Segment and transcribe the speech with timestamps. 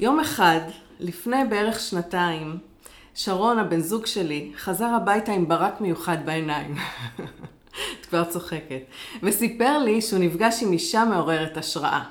[0.00, 0.60] יום אחד,
[1.00, 2.58] לפני בערך שנתיים,
[3.14, 6.74] שרון, הבן זוג שלי, חזר הביתה עם ברק מיוחד בעיניים.
[8.00, 8.82] את כבר צוחקת.
[9.22, 12.04] וסיפר לי שהוא נפגש עם אישה מעוררת השראה.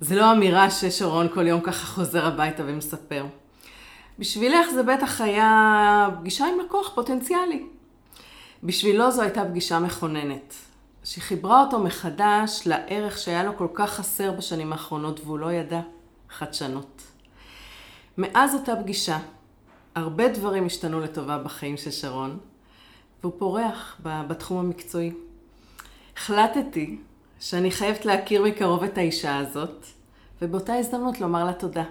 [0.00, 3.26] זה לא אמירה ששרון כל יום ככה חוזר הביתה ומספר.
[4.18, 7.62] בשבילך זה בטח היה פגישה עם לקוח פוטנציאלי.
[8.62, 10.54] בשבילו זו הייתה פגישה מכוננת,
[11.04, 15.80] שחיברה אותו מחדש לערך שהיה לו כל כך חסר בשנים האחרונות והוא לא ידע,
[16.32, 17.02] חדשנות.
[18.18, 19.18] מאז אותה פגישה,
[19.94, 22.38] הרבה דברים השתנו לטובה בחיים של שרון,
[23.22, 25.12] והוא פורח בתחום המקצועי.
[26.16, 26.98] החלטתי
[27.40, 29.86] שאני חייבת להכיר מקרוב את האישה הזאת,
[30.42, 31.84] ובאותה הזדמנות לומר לה תודה.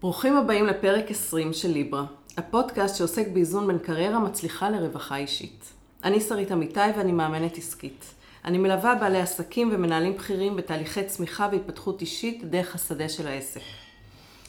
[0.00, 2.04] ברוכים הבאים לפרק 20 של ליברה,
[2.36, 5.72] הפודקאסט שעוסק באיזון בין קריירה מצליחה לרווחה אישית.
[6.04, 8.14] אני שרית אמיתי ואני מאמנת עסקית.
[8.44, 13.60] אני מלווה בעלי עסקים ומנהלים בכירים בתהליכי צמיחה והתפתחות אישית דרך השדה של העסק.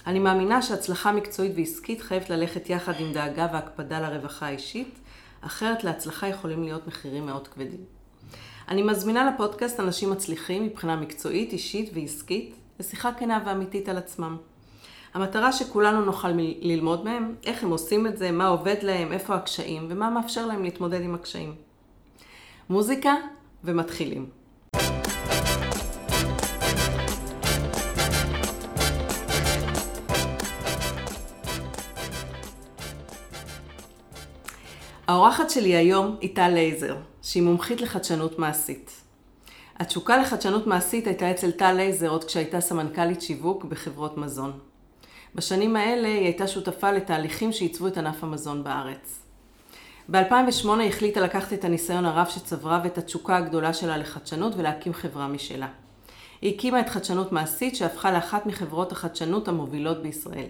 [0.07, 4.99] אני מאמינה שהצלחה מקצועית ועסקית חייבת ללכת יחד עם דאגה והקפדה לרווחה האישית,
[5.41, 7.79] אחרת להצלחה יכולים להיות מחירים מאוד כבדים.
[8.67, 14.37] אני מזמינה לפודקאסט אנשים מצליחים מבחינה מקצועית, אישית ועסקית, לשיחה כנה ואמיתית על עצמם.
[15.13, 19.87] המטרה שכולנו נוכל ללמוד מהם, איך הם עושים את זה, מה עובד להם, איפה הקשיים
[19.89, 21.55] ומה מאפשר להם להתמודד עם הקשיים.
[22.69, 23.13] מוזיקה
[23.65, 24.29] ומתחילים.
[35.07, 38.91] האורחת שלי היום היא טל לייזר, שהיא מומחית לחדשנות מעשית.
[39.79, 44.59] התשוקה לחדשנות מעשית הייתה אצל טל לייזר עוד כשהייתה סמנכ"לית שיווק בחברות מזון.
[45.35, 49.24] בשנים האלה היא הייתה שותפה לתהליכים שעיצבו את ענף המזון בארץ.
[50.11, 55.27] ב-2008 היא החליטה לקחת את הניסיון הרב שצברה ואת התשוקה הגדולה שלה לחדשנות ולהקים חברה
[55.27, 55.67] משלה.
[56.41, 60.47] היא הקימה את חדשנות מעשית שהפכה לאחת מחברות החדשנות המובילות בישראל.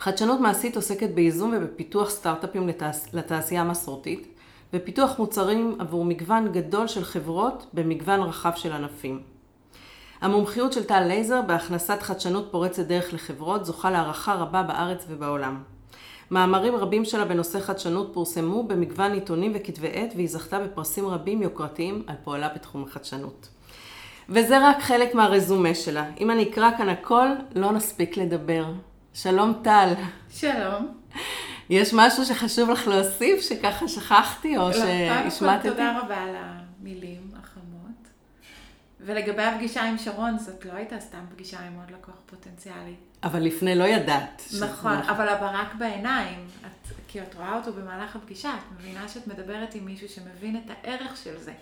[0.00, 2.96] חדשנות מעשית עוסקת בייזום ובפיתוח סטארט-אפים לתעש...
[3.12, 4.28] לתעשייה המסורתית,
[4.72, 9.22] ופיתוח מוצרים עבור מגוון גדול של חברות במגוון רחב של ענפים.
[10.20, 15.62] המומחיות של טל לייזר בהכנסת חדשנות פורצת דרך לחברות זוכה להערכה רבה בארץ ובעולם.
[16.32, 22.02] מאמרים רבים שלה בנושא חדשנות פורסמו במגוון עיתונים וכתבי עת והיא זכתה בפרסים רבים יוקרתיים
[22.06, 23.48] על פועלה בתחום החדשנות.
[24.28, 26.04] וזה רק חלק מהרזומה שלה.
[26.20, 28.64] אם אני אקרא כאן הכל, לא נספיק לדבר.
[29.14, 29.92] שלום טל.
[30.30, 30.88] שלום.
[31.70, 35.68] יש משהו שחשוב לך להוסיף, שככה שכחתי, או שהשמטתי?
[35.68, 37.31] תודה רבה על המילים.
[39.04, 42.94] ולגבי הפגישה עם שרון, זאת לא הייתה סתם פגישה עם עוד לקוח פוטנציאלי.
[43.22, 44.42] אבל לפני לא ידעת.
[44.60, 49.74] נכון, אבל הברק בעיניים, את, כי את רואה אותו במהלך הפגישה, את מבינה שאת מדברת
[49.74, 51.52] עם מישהו שמבין את הערך של זה.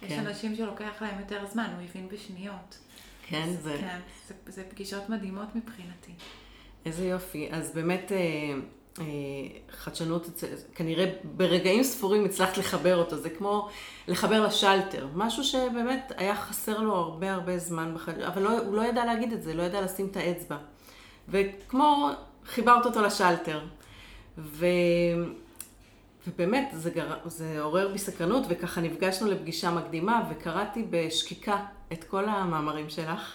[0.00, 0.06] כן.
[0.06, 2.78] יש אנשים שלוקח להם יותר זמן, הוא הבין בשניות.
[3.26, 3.76] כן, זה...
[3.80, 3.98] כן,
[4.28, 6.12] זה, זה פגישות מדהימות מבחינתי.
[6.86, 7.48] איזה יופי.
[7.52, 8.18] אז באמת אה,
[9.70, 10.42] חדשנות,
[10.74, 13.16] כנראה ברגעים ספורים הצלחת לחבר אותו.
[13.16, 13.68] זה כמו
[14.08, 15.06] לחבר לשלטר.
[15.14, 19.32] משהו שבאמת היה חסר לו הרבה הרבה זמן בחיים, אבל לא, הוא לא ידע להגיד
[19.32, 20.56] את זה, לא ידע לשים את האצבע.
[21.28, 22.10] וכמו
[22.44, 23.60] חיברת אותו לשלטר.
[24.38, 24.66] ו...
[26.28, 27.14] ובאמת, זה, גר...
[27.24, 33.34] זה עורר בי סקרנות, וככה נפגשנו לפגישה מקדימה, וקראתי בשקיקה את כל המאמרים שלך.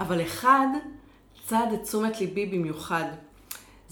[0.00, 0.66] אבל אחד
[1.46, 3.04] צד את תשומת ליבי במיוחד.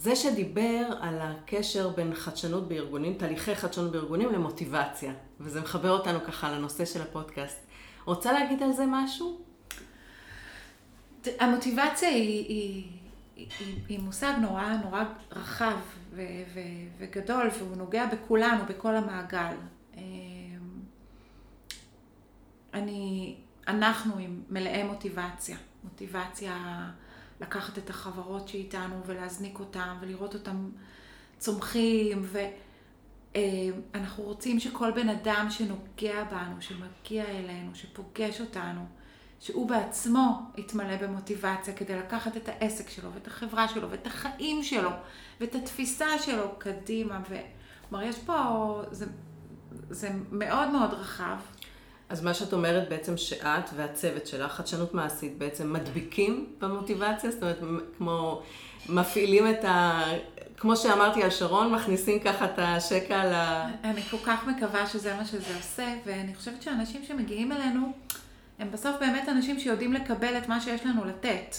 [0.02, 6.50] זה שדיבר על הקשר בין חדשנות בארגונים, תהליכי חדשנות בארגונים למוטיבציה, וזה מחבר אותנו ככה
[6.50, 7.58] לנושא של הפודקאסט.
[8.04, 9.40] רוצה להגיד על זה משהו?
[11.40, 12.86] המוטיבציה היא, היא,
[13.36, 13.48] היא,
[13.88, 15.76] היא מושג נורא נורא רחב
[16.10, 16.22] ו,
[16.54, 16.60] ו,
[16.98, 19.54] וגדול, והוא נוגע בכולנו, בכל המעגל.
[19.96, 20.02] אמ,
[22.74, 23.36] אני,
[23.69, 26.90] אנחנו עם מלאי מוטיבציה, מוטיבציה
[27.42, 30.69] לקחת את החברות שאיתנו ולהזניק אותן ולראות אותן
[31.38, 32.26] צומחים
[33.34, 38.84] ואנחנו רוצים שכל בן אדם שנוגע בנו, שמגיע אלינו, שפוגש אותנו,
[39.41, 44.90] שהוא בעצמו יתמלא במוטיבציה כדי לקחת את העסק שלו ואת החברה שלו ואת החיים שלו
[45.40, 47.20] ואת התפיסה שלו קדימה.
[47.88, 49.06] כלומר, יש פה, זה,
[49.90, 51.37] זה מאוד מאוד רחב.
[52.12, 57.31] אז מה שאת אומרת בעצם שאת והצוות שלך, חדשנות מעשית, בעצם מדביקים במוטיבציה?
[57.31, 57.59] זאת אומרת,
[57.99, 58.43] כמו
[58.88, 60.03] מפעילים את ה...
[60.56, 63.35] כמו שאמרתי על שרון, מכניסים ככה את השקע ל...
[63.85, 67.93] אני כל כך מקווה שזה מה שזה עושה, ואני חושבת שאנשים שמגיעים אלינו,
[68.58, 71.56] הם בסוף באמת אנשים שיודעים לקבל את מה שיש לנו לתת.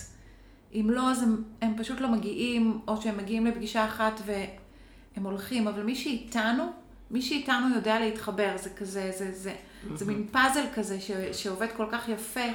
[0.73, 5.67] אם לא, אז הם, הם פשוט לא מגיעים, או שהם מגיעים לפגישה אחת והם הולכים,
[5.67, 6.63] אבל מי שאיתנו,
[7.11, 9.53] מי שאיתנו יודע להתחבר, זה כזה, זה, זה,
[9.95, 12.45] זה מין פאזל כזה ש, שעובד כל כך יפה.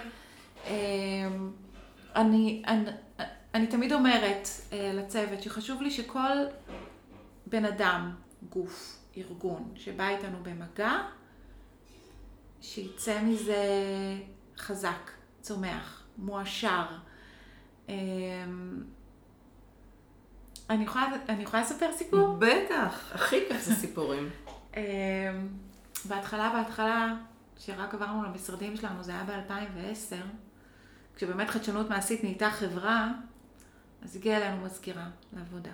[0.67, 0.73] אמ,
[2.17, 2.91] אני, אני,
[3.55, 6.45] אני תמיד אומרת אה, לצוות שחשוב לי שכל
[7.47, 8.15] בן אדם,
[8.51, 10.93] גוף, ארגון, שבא איתנו במגע,
[12.61, 13.65] שיצא מזה
[14.59, 15.11] חזק,
[15.41, 16.87] צומח, מועשר.
[17.89, 17.95] אמ,
[20.71, 22.37] אני יכולה, אני יכולה לספר סיפור?
[22.39, 24.29] בטח, הכי כיף זה סיפורים.
[26.06, 27.15] בהתחלה, בהתחלה,
[27.56, 30.15] כשרק עברנו למשרדים שלנו, זה היה ב-2010,
[31.17, 33.12] כשבאמת חדשנות מעשית נהייתה חברה,
[34.03, 35.71] אז הגיעה אלינו מזכירה לעבודה.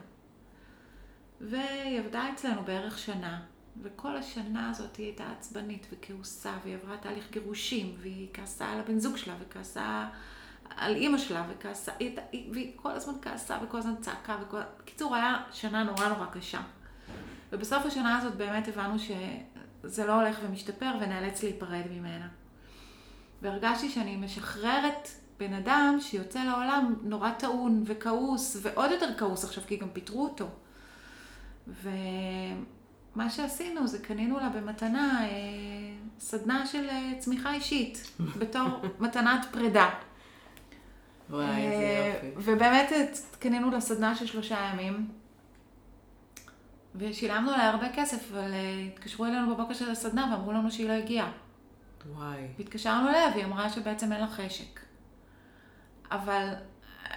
[1.40, 3.40] והיא עבדה אצלנו בערך שנה,
[3.82, 8.98] וכל השנה הזאת היא הייתה עצבנית וכעוסה, והיא עברה תהליך גירושים, והיא כעסה על הבן
[8.98, 10.08] זוג שלה, וכעסה
[10.76, 11.92] על אימא שלה, וכעסה,
[12.52, 14.60] והיא כל הזמן כעסה וכל הזמן צעקה, וכל...
[14.78, 16.60] בקיצור, היה שנה נורא נורא קשה.
[17.52, 18.98] ובסוף השנה הזאת באמת הבנו
[19.88, 22.28] שזה לא הולך ומשתפר, ונאלץ להיפרד ממנה.
[23.42, 25.08] והרגשתי שאני משחררת
[25.38, 30.46] בן אדם שיוצא לעולם נורא טעון וכעוס, ועוד יותר כעוס עכשיו, כי גם פיטרו אותו.
[31.82, 35.28] ומה שעשינו זה קנינו לה במתנה אה,
[36.18, 38.10] סדנה של אה, צמיחה אישית,
[38.40, 38.68] בתור
[39.00, 39.90] מתנת פרידה.
[41.30, 42.50] וואי, איזה אה, יופי.
[42.52, 42.92] ובאמת
[43.38, 45.08] קנינו לה סדנה של שלושה ימים,
[46.94, 50.92] ושילמנו לה הרבה כסף, אבל אה, התקשרו אלינו בבוקר של הסדנה ואמרו לנו שהיא לא
[50.92, 51.30] הגיעה.
[52.14, 52.46] וואי.
[52.58, 54.80] והתקשרנו אליה והיא אמרה שבעצם אין לה חשק.
[56.10, 56.48] אבל
[57.10, 57.16] אה,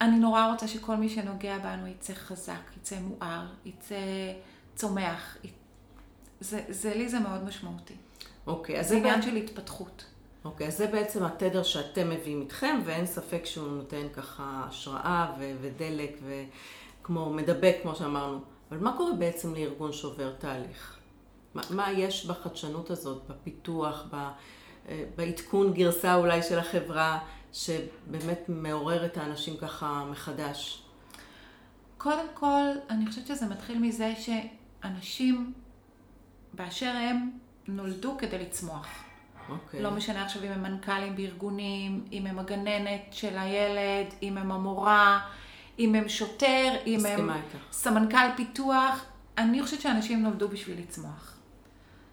[0.00, 3.96] אני נורא רוצה שכל מי שנוגע בנו יצא חזק, יצא מואר, יצא
[4.74, 5.36] צומח.
[5.44, 5.48] י-
[6.40, 7.94] זה, זה לי זה מאוד משמעותי.
[8.46, 10.04] אוקיי, אז זה עניין של התפתחות.
[10.44, 15.52] אוקיי, אז זה בעצם התדר שאתם מביאים איתכם, ואין ספק שהוא נותן ככה השראה ו-
[15.60, 16.18] ודלק,
[17.06, 18.40] וכמו מדבק, כמו שאמרנו.
[18.70, 20.96] אבל מה קורה בעצם לארגון שעובר תהליך?
[21.54, 24.14] מה, מה יש בחדשנות הזאת, בפיתוח, ב,
[24.88, 27.18] אה, בעדכון גרסה אולי של החברה,
[27.52, 30.82] שבאמת מעורר את האנשים ככה מחדש?
[31.98, 35.52] קודם כל, אני חושבת שזה מתחיל מזה שאנשים
[36.52, 37.30] באשר הם
[37.68, 38.88] נולדו כדי לצמוח.
[39.48, 39.82] אוקיי.
[39.82, 45.20] לא משנה עכשיו אם הם מנכ"לים בארגונים, אם הם הגננת של הילד, אם הם המורה,
[45.78, 47.30] אם הם שוטר, אם הם.
[47.72, 49.04] סמנכ"ל פיתוח.
[49.38, 51.36] אני חושבת שאנשים נולדו בשביל לצמוח.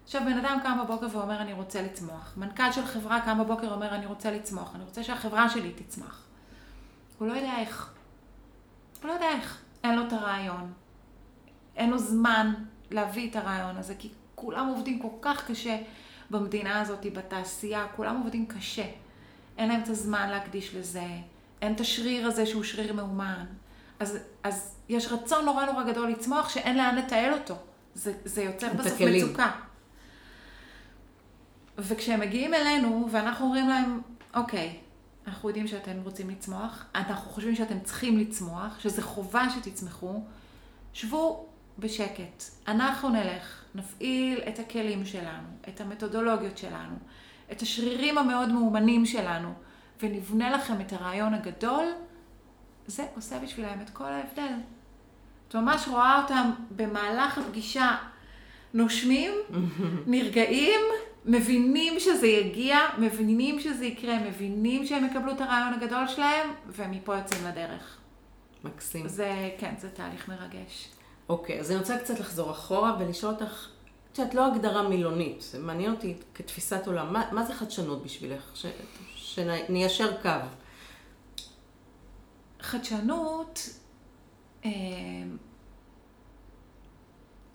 [0.04, 2.34] עכשיו, בן אדם קם בבוקר ואומר, אני רוצה לצמוח.
[2.36, 4.74] מנכ"ל של חברה קם בבוקר ואומר, אני רוצה לצמוח.
[4.74, 6.22] אני רוצה שהחברה שלי תצמח.
[7.18, 7.92] הוא לא יודע איך.
[9.02, 9.58] הוא לא יודע איך.
[9.84, 10.72] אין לו את הרעיון.
[11.76, 12.54] אין לו זמן
[12.90, 15.78] להביא את הרעיון הזה, כי כולם עובדים כל כך קשה
[16.30, 18.86] במדינה הזאת, בתעשייה, כולם עובדים קשה.
[19.58, 21.06] אין להם את הזמן להקדיש לזה,
[21.64, 23.44] אין את השריר הזה שהוא שריר מאומן.
[24.00, 27.54] אז, אז יש רצון נורא נורא גדול לצמוח שאין לאן לתעל אותו.
[27.94, 29.24] זה, זה יוצר בסוף הכלים.
[29.26, 29.50] מצוקה.
[31.78, 34.00] וכשהם מגיעים אלינו, ואנחנו אומרים להם,
[34.34, 34.78] אוקיי,
[35.26, 40.20] אנחנו יודעים שאתם רוצים לצמוח, אנחנו חושבים שאתם צריכים לצמוח, שזה חובה שתצמחו,
[40.92, 41.46] שבו
[41.78, 42.44] בשקט.
[42.68, 46.96] אנחנו נלך, נפעיל את הכלים שלנו, את המתודולוגיות שלנו,
[47.52, 49.54] את השרירים המאוד מאומנים שלנו,
[50.02, 51.84] ונבנה לכם את הרעיון הגדול,
[52.86, 54.54] זה עושה בשבילם את כל ההבדל.
[55.48, 57.96] את ממש רואה אותם במהלך הפגישה
[58.74, 59.32] נושמים,
[60.06, 60.80] נרגעים,
[61.24, 67.46] מבינים שזה יגיע, מבינים שזה יקרה, מבינים שהם יקבלו את הרעיון הגדול שלהם, ומפה יוצאים
[67.46, 67.98] לדרך.
[68.64, 69.08] מקסים.
[69.08, 70.88] זה, כן, זה תהליך מרגש.
[71.28, 73.68] אוקיי, אז אני רוצה קצת לחזור אחורה ולשאול אותך,
[74.12, 78.50] את יודעת, לא הגדרה מילונית, זה מעניין אותי כתפיסת עולם, מה, מה זה חדשנות בשבילך?
[78.54, 78.66] ש,
[79.34, 80.28] שניישר קו.
[82.60, 83.60] חדשנות,
[84.64, 84.70] אה,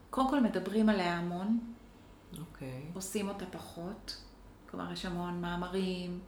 [0.09, 1.59] קודם כל מדברים עליה המון,
[2.39, 2.81] אוקיי.
[2.93, 4.24] עושים אותה פחות.
[4.69, 6.19] כלומר, יש המון מאמרים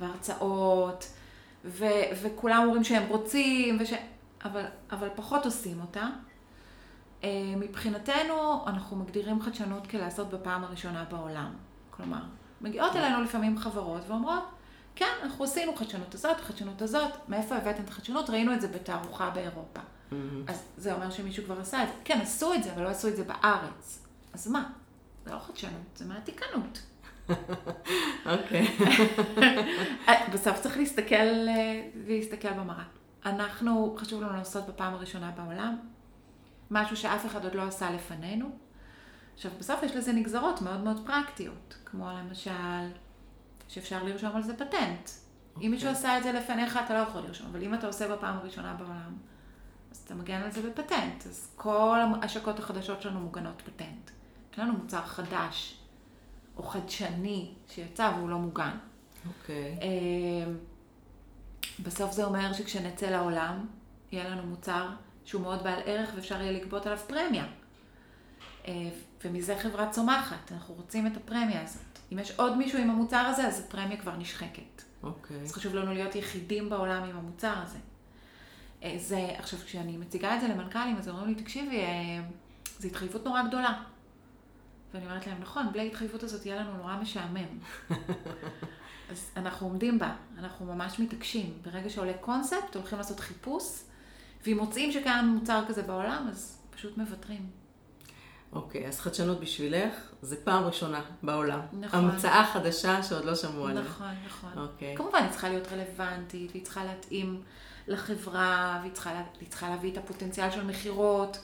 [0.00, 1.06] והרצאות,
[1.64, 3.92] ו- וכולם אומרים שהם רוצים, וש...
[4.44, 6.08] אבל, אבל פחות עושים אותה.
[7.24, 11.54] אה, מבחינתנו, אנחנו מגדירים חדשנות כלעשות בפעם הראשונה בעולם.
[11.90, 12.22] כלומר,
[12.60, 14.44] מגיעות אלינו לפעמים חברות ואומרות,
[14.98, 18.30] כן, אנחנו עשינו חדשנות הזאת, חדשנות הזאת, מאיפה הבאתם את החדשנות?
[18.30, 19.80] ראינו את זה בתערוכה באירופה.
[20.10, 20.44] מהמם.
[20.48, 21.94] אז זה אומר שמישהו כבר עשה את זה.
[22.04, 24.06] כן, עשו את זה, אבל לא עשו את זה בארץ.
[24.32, 24.70] אז מה?
[25.24, 26.82] זה לא חדשנות, זה מעתיקנות.
[28.26, 28.76] אוקיי.
[30.32, 31.24] בסוף צריך להסתכל,
[32.06, 32.84] להסתכל במראה.
[33.26, 35.76] אנחנו, חשוב לנו לעשות בפעם הראשונה בעולם,
[36.70, 38.50] משהו שאף אחד עוד לא עשה לפנינו.
[39.34, 42.90] עכשיו, בסוף יש לזה נגזרות מאוד מאוד פרקטיות, כמו למשל,
[43.68, 45.10] שאפשר לרשום על זה פטנט.
[45.60, 46.00] אם מישהו אוקיי.
[46.00, 49.16] עשה את זה לפניך, אתה לא יכול לרשום, אבל אם אתה עושה בפעם הראשונה בעולם,
[49.90, 51.26] אז אתה מגן על זה בפטנט.
[51.26, 54.10] אז כל ההשקות החדשות שלנו מוגנות פטנט.
[54.52, 55.78] יש לנו מוצר חדש,
[56.56, 58.76] או חדשני, שיצא והוא לא מוגן.
[59.28, 59.78] אוקיי.
[59.82, 60.52] אה,
[61.82, 63.66] בסוף זה אומר שכשנצא לעולם,
[64.12, 64.88] יהיה לנו מוצר
[65.24, 67.46] שהוא מאוד בעל ערך ואפשר יהיה לגבות עליו פרמיה.
[68.68, 68.72] אה,
[69.24, 71.87] ומזה חברה צומחת, אנחנו רוצים את הפרמיה הזאת.
[72.12, 74.82] אם יש עוד מישהו עם המוצר הזה, אז הפרמיה כבר נשחקת.
[75.02, 75.40] אוקיי.
[75.40, 77.78] אז חשוב לנו להיות יחידים בעולם עם המוצר הזה.
[78.82, 82.20] אה, זה, עכשיו, כשאני מציגה את זה למנכ"לים, אז אומרים לי, תקשיבי, אה,
[82.78, 83.82] זו התחייבות נורא גדולה.
[84.94, 87.58] ואני אומרת להם, נכון, בלי ההתחייבות הזאת יהיה לנו נורא משעמם.
[89.10, 91.58] אז אנחנו עומדים בה, אנחנו ממש מתעקשים.
[91.62, 93.82] ברגע שעולה קונספט, הולכים לעשות חיפוש,
[94.46, 97.50] ואם מוצאים שקיים מוצר כזה בעולם, אז פשוט מוותרים.
[98.52, 101.60] אוקיי, אז חדשנות בשבילך, זה פעם ראשונה בעולם.
[101.80, 102.00] נכון.
[102.04, 103.82] המצאה חדשה שעוד לא שמעו עליה.
[103.82, 104.50] נכון, נכון.
[104.62, 104.96] אוקיי.
[104.96, 107.42] כמובן, היא צריכה להיות רלוונטית, והיא צריכה להתאים
[107.88, 111.38] לחברה, והיא צריכה, לה- היא צריכה להביא את הפוטנציאל של מכירות,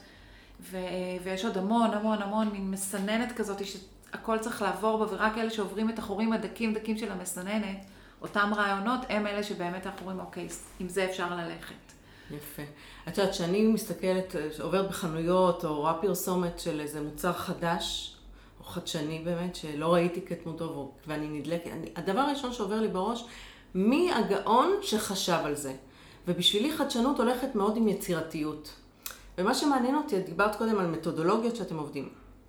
[0.60, 0.76] ו-
[1.24, 5.90] ויש עוד המון, המון, המון מין מסננת כזאת, שהכל צריך לעבור בה, ורק אלה שעוברים
[5.90, 7.76] את החורים הדקים דקים של המסננת,
[8.22, 10.48] אותם רעיונות, הם אלה שבאמת אנחנו אומרים, אוקיי,
[10.80, 11.74] עם זה אפשר ללכת.
[12.30, 12.62] יפה.
[13.08, 18.16] את יודעת, כשאני מסתכלת, עוברת בחנויות, או רואה פרסומת של איזה מוצר חדש,
[18.60, 23.24] או חדשני באמת, שלא ראיתי כתמותו, ואני נדלקת, אני, הדבר הראשון שעובר לי בראש,
[23.74, 25.74] מי הגאון שחשב על זה?
[26.28, 28.74] ובשבילי חדשנות הולכת מאוד עם יצירתיות.
[29.38, 32.08] ומה שמעניין אותי, את דיברת קודם על מתודולוגיות שאתם עובדים.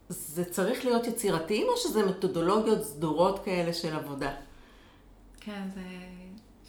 [0.10, 4.32] זה צריך להיות יצירתיים, או שזה מתודולוגיות סדורות כאלה של עבודה?
[5.39, 5.82] כן, זו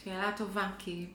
[0.05, 1.07] שאלה טובה, כי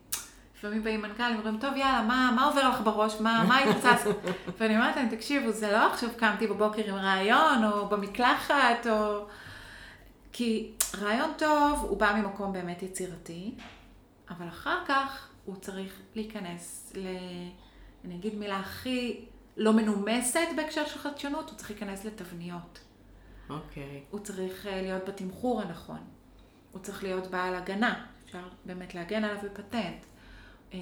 [0.62, 3.22] לפעמים באים מנכ"לים ואומרים, טוב, יאללה, מה, מה עובר לך בראש?
[3.22, 4.06] מה, מה התפוצץ?
[4.58, 9.26] ואני אומרת להם, תקשיבו, זה לא עכשיו קמתי בבוקר עם רעיון, או במקלחת, או...
[10.32, 13.56] כי רעיון טוב, הוא בא ממקום באמת יצירתי,
[14.30, 17.08] אבל אחר כך הוא צריך להיכנס ל...
[18.06, 19.26] אני אגיד מילה הכי
[19.58, 22.80] לא מנומסת בהקשר של חדשנות, הוא צריך להיכנס לתבניות.
[23.50, 24.04] אוקיי.
[24.10, 26.00] הוא צריך אה, להיות בתמחור הנכון.
[26.72, 30.11] הוא צריך להיות בעל הגנה, אפשר באמת להגן עליו בפטנט.
[30.74, 30.80] אה,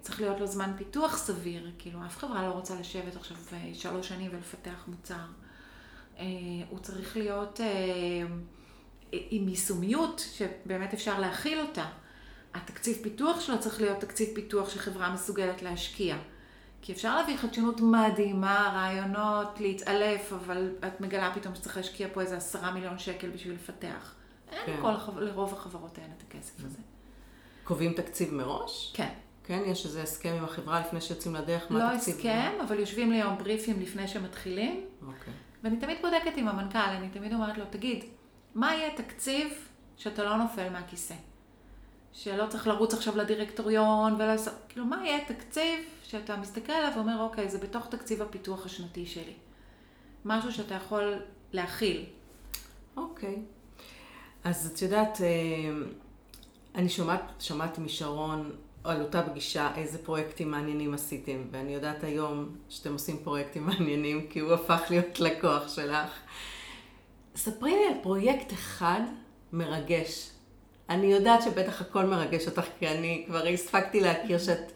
[0.00, 4.08] צריך להיות לו זמן פיתוח סביר, כאילו אף חברה לא רוצה לשבת עכשיו אה, שלוש
[4.08, 5.14] שנים ולפתח מוצר.
[6.18, 6.24] אה,
[6.70, 7.60] הוא צריך להיות
[9.12, 11.86] עם יישומיות שבאמת אפשר להכיל אותה.
[12.54, 16.16] התקציב פיתוח שלו צריך להיות תקציב פיתוח שחברה מסוגלת להשקיע.
[16.82, 22.36] כי אפשר להביא חדשנות מדהימה, רעיונות, להתעלף, אבל את מגלה פתאום שצריך להשקיע פה איזה
[22.36, 24.14] עשרה מיליון שקל בשביל לפתח.
[24.52, 24.76] אין כן.
[24.78, 26.78] לכל, החב- לרוב החברות אין את הכסף הזה.
[27.68, 28.92] קובעים תקציב מראש?
[28.94, 29.08] כן.
[29.44, 31.70] כן, יש איזה הסכם עם החברה לפני שיוצאים לדרך?
[31.70, 32.14] מה לא התקציב?
[32.14, 35.32] הסכם, אבל יושבים ליום בריפים לפני שמתחילים, אוקיי.
[35.62, 38.04] ואני תמיד בודקת עם המנכ"ל, אני תמיד אומרת לו, תגיד,
[38.54, 39.48] מה יהיה תקציב
[39.96, 41.14] שאתה לא נופל מהכיסא?
[42.12, 47.48] שלא צריך לרוץ עכשיו לדירקטוריון ולעשות, כאילו, מה יהיה תקציב שאתה מסתכל עליו ואומר, אוקיי,
[47.48, 49.34] זה בתוך תקציב הפיתוח השנתי שלי.
[50.24, 51.14] משהו שאתה יכול
[51.52, 52.04] להכיל.
[52.96, 53.42] אוקיי.
[54.44, 55.26] אז את יודעת, אה,
[56.78, 58.50] אני שומעת, שמעתי משרון
[58.84, 64.40] על אותה פגישה איזה פרויקטים מעניינים עשיתם, ואני יודעת היום שאתם עושים פרויקטים מעניינים, כי
[64.40, 66.10] הוא הפך להיות לקוח שלך.
[67.36, 69.00] ספרי לי על פרויקט אחד
[69.52, 70.30] מרגש.
[70.88, 74.72] אני יודעת שבטח הכל מרגש אותך, כי אני כבר הספקתי להכיר שאת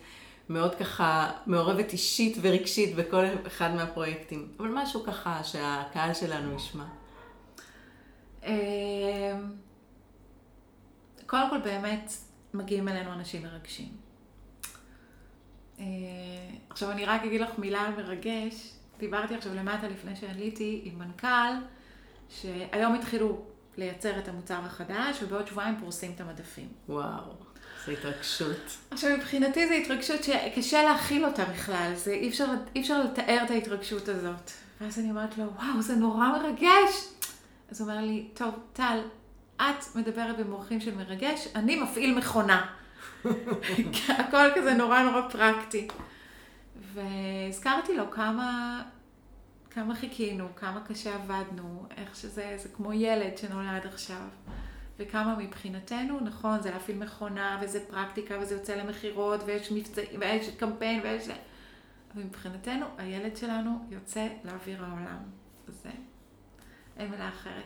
[0.48, 4.48] מאוד ככה מעורבת אישית ורגשית בכל אחד מהפרויקטים.
[4.58, 6.84] אבל משהו ככה שהקהל שלנו ישמע.
[11.32, 12.12] קודם כל באמת
[12.54, 13.88] מגיעים אלינו אנשים מרגשים.
[15.78, 15.84] אה,
[16.70, 18.72] עכשיו אני רק אגיד לך מילה על מרגש.
[18.98, 21.52] דיברתי עכשיו למטה לפני שעליתי עם מנכ"ל,
[22.28, 23.42] שהיום התחילו
[23.76, 26.68] לייצר את המוצר החדש, ובעוד שבועיים פורסים את המדפים.
[26.88, 27.22] וואו,
[27.86, 28.76] זו התרגשות.
[28.90, 33.50] עכשיו מבחינתי זו התרגשות שקשה להכיל אותה בכלל, זה אי אפשר, אי אפשר לתאר את
[33.50, 34.50] ההתרגשות הזאת.
[34.80, 37.08] ואז אני אומרת לו, וואו, זה נורא מרגש.
[37.70, 38.98] אז הוא אומר לי, טוב, טל,
[39.70, 42.66] את מדברת במונחים של מרגש, אני מפעיל מכונה.
[44.18, 45.88] הכל כזה נורא נורא פרקטי.
[46.94, 48.82] והזכרתי לו כמה,
[49.70, 54.26] כמה חיכינו, כמה קשה עבדנו, איך שזה, זה כמו ילד שנולד עכשיו.
[54.98, 61.00] וכמה מבחינתנו, נכון, זה להפעיל מכונה, וזה פרקטיקה, וזה יוצא למכירות, ויש מבצעים, ויש קמפיין,
[61.02, 61.28] ויש.
[62.14, 65.18] אבל מבחינתנו, הילד שלנו יוצא לאוויר העולם.
[65.68, 65.90] זה,
[66.96, 67.64] אין מילה אחרת.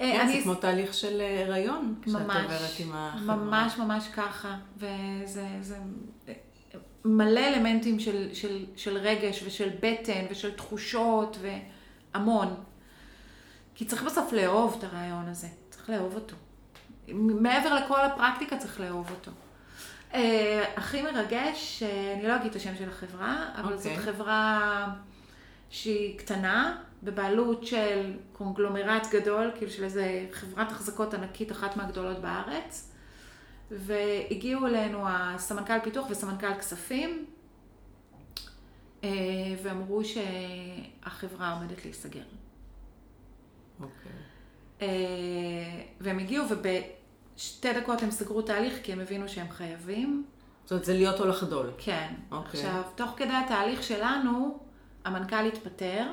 [0.00, 3.36] אה, כן, אני- זה כמו תהליך של אה, הריון, כשאת עוברת עם החברה.
[3.36, 5.76] ממש ממש ככה, וזה זה
[7.04, 11.36] מלא אלמנטים של, של, של רגש ושל בטן ושל תחושות
[12.14, 12.54] והמון.
[13.74, 16.36] כי צריך בסוף לאהוב את הרעיון הזה, צריך לאהוב אותו.
[17.12, 19.30] מעבר לכל הפרקטיקה צריך לאהוב אותו.
[20.14, 23.98] אה, הכי מרגש, אה, אני לא אגיד את השם של החברה, אבל זאת אוקיי.
[24.02, 24.86] חברה
[25.70, 32.92] שהיא קטנה, בבעלות של קונגלומרט גדול, כאילו של איזה חברת החזקות ענקית, אחת מהגדולות בארץ.
[33.70, 37.26] והגיעו אלינו הסמנכ"ל פיתוח וסמנכ"ל כספים,
[39.04, 39.10] אה,
[39.62, 42.22] ואמרו שהחברה עומדת להיסגר.
[43.80, 44.12] אוקיי.
[44.82, 44.86] אה,
[46.00, 50.24] והם הגיעו ובשתי דקות הם סגרו תהליך כי הם הבינו שהם חייבים.
[50.64, 51.70] זאת אומרת, זה להיות או לחדול.
[51.78, 52.14] כן.
[52.30, 52.60] אוקיי.
[52.60, 54.58] עכשיו, תוך כדי התהליך שלנו,
[55.04, 56.04] המנכ"ל התפטר,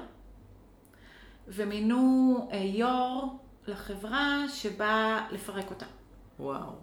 [1.47, 3.37] ומינו אה, יו"ר
[3.67, 5.85] לחברה שבא לפרק אותה.
[6.39, 6.75] וואו.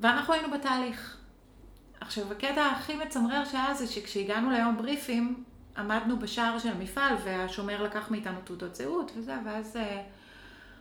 [0.00, 1.18] ואנחנו היינו בתהליך.
[2.00, 5.44] עכשיו, הקטע הכי מצמרר שהיה זה שכשהגענו ליום בריפים,
[5.76, 10.02] עמדנו בשער של המפעל, והשומר לקח מאיתנו תעודות זהות וזה, ואז אה,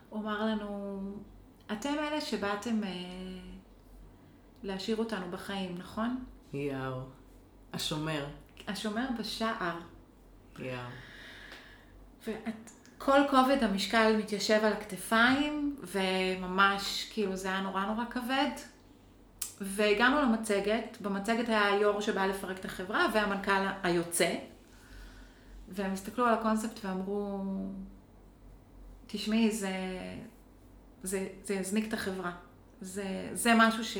[0.10, 1.01] הוא אמר לנו,
[1.72, 2.89] אתם אלה שבאתם אה,
[4.63, 6.24] להשאיר אותנו בחיים, נכון?
[6.53, 7.01] יאו.
[7.74, 8.25] השומר.
[8.68, 9.80] השומר בשער.
[10.60, 11.11] יאו.
[12.24, 18.51] וכל כובד המשקל מתיישב על הכתפיים, וממש, כאילו, זה היה נורא נורא כבד.
[19.62, 24.36] והגענו למצגת, במצגת היה היו"ר שבא לפרק את החברה, והמנכ"ל היוצא.
[25.70, 27.44] והם הסתכלו על הקונספט ואמרו,
[29.08, 29.74] תשמעי, זה,
[31.04, 32.32] זה, זה יזניק את החברה.
[32.82, 33.98] זה, זה משהו ש...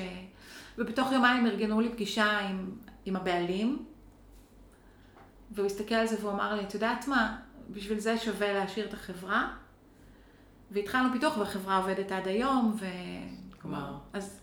[0.78, 2.72] ובתוך יומיים ארגנו לי פגישה עם,
[3.06, 3.86] עם הבעלים,
[5.52, 7.38] והוא הסתכל על זה והוא אמר לי, את יודעת מה,
[7.70, 9.54] בשביל זה שווה להשאיר את החברה.
[10.72, 12.86] והתחלנו פיתוח והחברה עובדת עד היום, ו...
[13.66, 13.94] וואו.
[14.14, 14.40] אז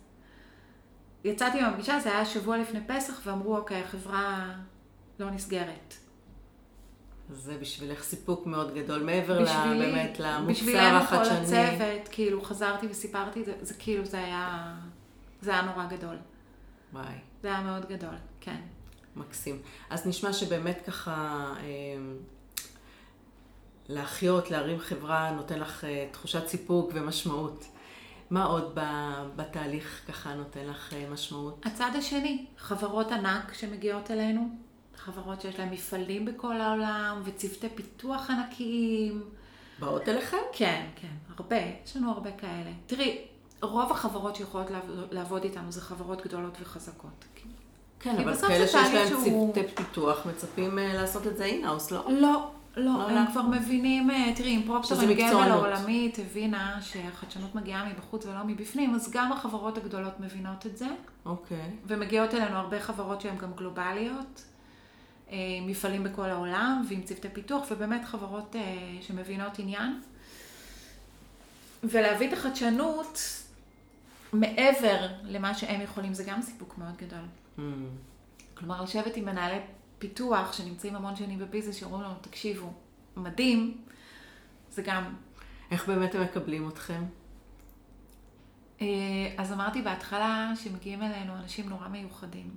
[1.25, 4.55] יצאתי מהפגישה, זה היה שבוע לפני פסח, ואמרו, אוקיי, החברה
[5.19, 5.95] לא נסגרת.
[7.31, 11.37] זה בשבילך סיפוק מאוד גדול, מעבר בשבילי, באמת למוצר בשבילנו כל החדשני.
[11.37, 14.75] הצוות, כאילו, חזרתי וסיפרתי, זה, זה כאילו, זה היה,
[15.41, 16.17] זה היה נורא גדול.
[16.93, 18.61] וואי, זה היה מאוד גדול, כן.
[19.17, 19.63] מקסים.
[19.91, 21.65] אז נשמע שבאמת ככה אה,
[23.89, 27.65] להחיות, להרים חברה, נותן לך אה, תחושת סיפוק ומשמעות.
[28.31, 28.79] מה עוד
[29.37, 31.67] בתהליך ככה נותן לך אה, משמעות?
[31.67, 34.49] הצד השני, חברות ענק שמגיעות אלינו,
[34.97, 39.25] חברות שיש להן מפעלים בכל העולם, וצוותי פיתוח ענקיים.
[39.81, 40.37] באות אליכם?
[40.53, 42.71] כן, כן, הרבה, יש לנו הרבה כאלה.
[42.87, 43.19] תראי,
[43.63, 47.25] רוב החברות שיכולות לעבוד, לעבוד איתנו זה חברות גדולות וחזקות.
[48.01, 52.05] כן, אבל כאלה שיש להם שהוא- צוותי פיתוח מצפים אה, לעשות את זה in-house, לא?
[52.13, 53.31] לא, לא, לא, הם לא.
[53.31, 55.51] כבר מבינים, אה, תראי, אם אנד גמבל מקצוענות.
[55.51, 60.87] העולמית הבינה שהחדשנות מגיעה מבחוץ ולא מבפנים, אז גם החברות הגדולות מבינות את זה,
[61.27, 61.71] אוקיי.
[61.87, 64.45] ומגיעות אלינו הרבה חברות שהן גם גלובליות,
[65.31, 65.37] אה,
[65.67, 68.63] מפעלים בכל העולם, ועם צוותי פיתוח, ובאמת חברות אה,
[69.01, 70.01] שמבינות עניין.
[71.85, 73.21] ולהביא את החדשנות
[74.33, 77.25] מעבר למה שהם יכולים, זה גם סיפוק מאוד גדול.
[77.59, 77.61] Mm,
[78.55, 79.59] כלומר, לשבת עם מנהלי
[79.99, 82.73] פיתוח שנמצאים המון שנים בביזנס, שאומרים לנו, תקשיבו,
[83.17, 83.85] מדהים,
[84.71, 85.15] זה גם...
[85.71, 87.05] איך באמת הם מקבלים אתכם?
[88.81, 88.87] אה,
[89.39, 92.51] אז אמרתי בהתחלה שמגיעים אלינו אנשים נורא מיוחדים.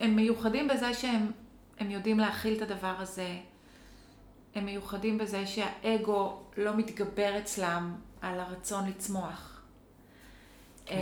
[0.00, 1.32] הם מיוחדים בזה שהם
[1.78, 3.38] הם יודעים להכיל את הדבר הזה.
[4.54, 9.49] הם מיוחדים בזה שהאגו לא מתגבר אצלם על הרצון לצמוח.
[10.90, 10.96] כן.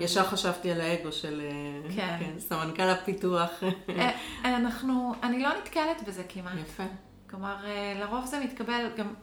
[0.00, 2.16] אה, ישר חשבתי על האגו של אה, כן.
[2.20, 3.50] כן, סמנכ"ל הפיתוח.
[3.88, 4.10] אה,
[4.44, 6.52] אנחנו, אני לא נתקלת בזה כמעט.
[6.60, 6.82] יפה.
[7.30, 9.14] כלומר, אה, לרוב זה מתקבל גם,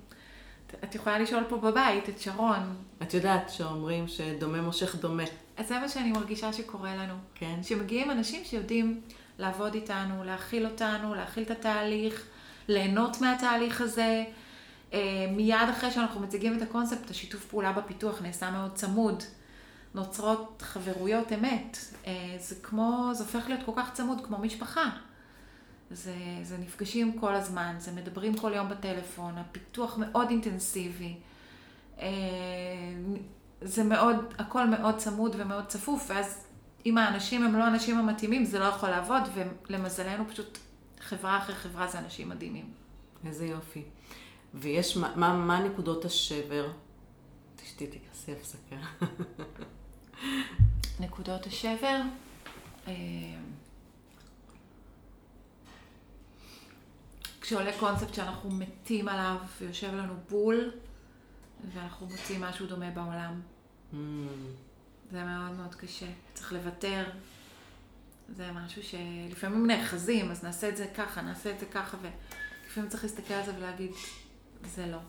[0.83, 5.23] את- יכולה לשאול פה בבית את שרון, את יודעת שאומרים שדומה מושך דומה,
[5.57, 7.13] אז זה מה שאני מרגישה שקורה לנו.
[7.35, 7.59] כן?
[7.63, 9.01] שמגיעים אנשים שיודעים
[9.37, 12.25] לעבוד איתנו, להכיל אותנו, להכיל את התהליך,
[12.67, 14.23] ליהנות מהתהליך הזה.
[14.93, 14.99] אה,
[15.31, 19.23] מיד אחרי שאנחנו מציגים את הקונספט, השיתוף פעולה בפיתוח נעשה מאוד צמוד.
[19.95, 21.77] נוצרות חברויות אמת.
[22.08, 24.89] אה, זה כמו, זה הופך להיות כל כך צמוד כמו משפחה.
[25.91, 31.15] זה, זה נפגשים כל הזמן, זה מדברים כל יום בטלפון, הפיתוח מאוד אינטנסיבי.
[31.99, 32.05] אה,
[33.62, 36.47] זה מאוד, הכל מאוד צמוד ומאוד צפוף, ואז
[36.86, 39.21] אם האנשים הם לא האנשים המתאימים, זה לא יכול לעבוד,
[39.69, 40.58] ולמזלנו פשוט
[41.01, 42.65] חברה אחרי חברה זה אנשים מדהימים.
[43.25, 43.84] איזה יופי.
[44.53, 46.71] ויש, מה, מה, מה נקודות השבר?
[47.55, 48.75] תשתי, תעשי הפסקה.
[50.99, 52.01] נקודות השבר,
[52.88, 52.93] אה,
[57.41, 60.71] כשעולה קונספט שאנחנו מתים עליו ויושב לנו בול,
[61.73, 63.41] ואנחנו מוצאים משהו דומה בעולם.
[63.93, 63.95] Mm,
[65.12, 66.06] זה מאוד מאוד קשה.
[66.34, 67.04] צריך לוותר.
[68.36, 73.04] זה משהו שלפעמים נאחזים, אז נעשה את זה ככה, נעשה את זה ככה, ולפעמים צריך
[73.04, 73.91] להסתכל על זה ולהגיד,
[74.63, 74.99] זה לא.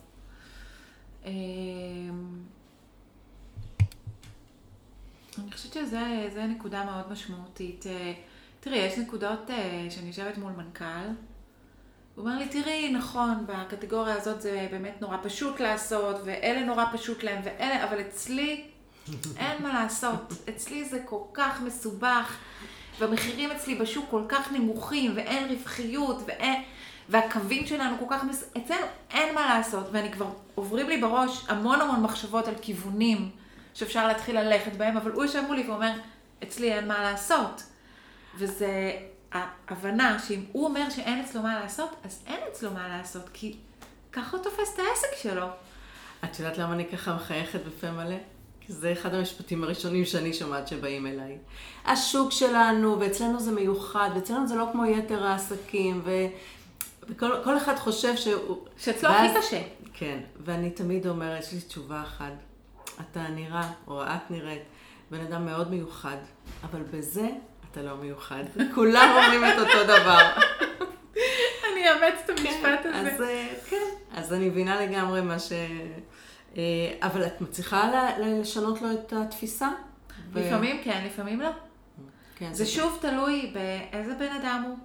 [5.38, 7.86] אני חושבת שזו נקודה מאוד משמעותית.
[7.86, 8.12] אה,
[8.60, 10.84] תראי, יש נקודות אה, שאני יושבת מול מנכ"ל,
[12.14, 17.22] הוא אומר לי, תראי, נכון, בקטגוריה הזאת זה באמת נורא פשוט לעשות, ואלה נורא פשוט
[17.22, 18.64] להם, ואלה, אבל אצלי
[19.36, 20.32] אין מה לעשות.
[20.48, 22.36] אצלי זה כל כך מסובך,
[22.98, 26.62] והמחירים אצלי בשוק כל כך נמוכים, ואין רווחיות, ואין...
[27.08, 28.24] והקווים שלנו כל כך...
[28.24, 28.44] מס...
[28.56, 30.26] אצלנו אין מה לעשות, ואני כבר...
[30.54, 33.30] עוברים לי בראש המון המון מחשבות על כיוונים
[33.76, 35.92] שאפשר להתחיל ללכת בהם, אבל הוא יושב מולי ואומר,
[36.42, 37.62] אצלי אין מה לעשות.
[38.36, 38.92] וזה
[39.32, 43.56] ההבנה שאם הוא אומר שאין אצלו מה לעשות, אז אין אצלו מה לעשות, כי
[44.12, 45.46] ככה הוא תופס את העסק שלו.
[46.24, 48.16] את יודעת למה אני ככה מחייכת בפה מלא?
[48.60, 51.38] כי זה אחד המשפטים הראשונים שאני שומעת שבאים אליי.
[51.84, 56.10] השוק שלנו, ואצלנו זה מיוחד, ואצלנו זה לא כמו יתר העסקים, ו...
[57.02, 58.56] וכל אחד חושב שהוא...
[58.76, 59.30] שאצלו ואז...
[59.30, 59.62] הכי קשה.
[59.94, 62.32] כן, ואני תמיד אומרת, יש לי תשובה אחת.
[63.00, 64.62] אתה נראה, או את נראית,
[65.10, 66.16] בן אדם מאוד מיוחד,
[66.64, 67.28] אבל בזה
[67.70, 68.44] אתה לא מיוחד.
[68.74, 70.20] כולם אומרים את אותו דבר.
[71.72, 73.10] אני אאמץ את המשפט כן, הזה.
[73.14, 75.52] אז אה, כן, אז אני מבינה לגמרי מה ש...
[76.56, 76.62] אה,
[77.02, 79.68] אבל את מצליחה לשנות לו את התפיסה?
[80.34, 81.50] לפעמים כן, לפעמים לא.
[82.36, 84.76] כן, זה, זה שוב תלוי באיזה בן אדם הוא.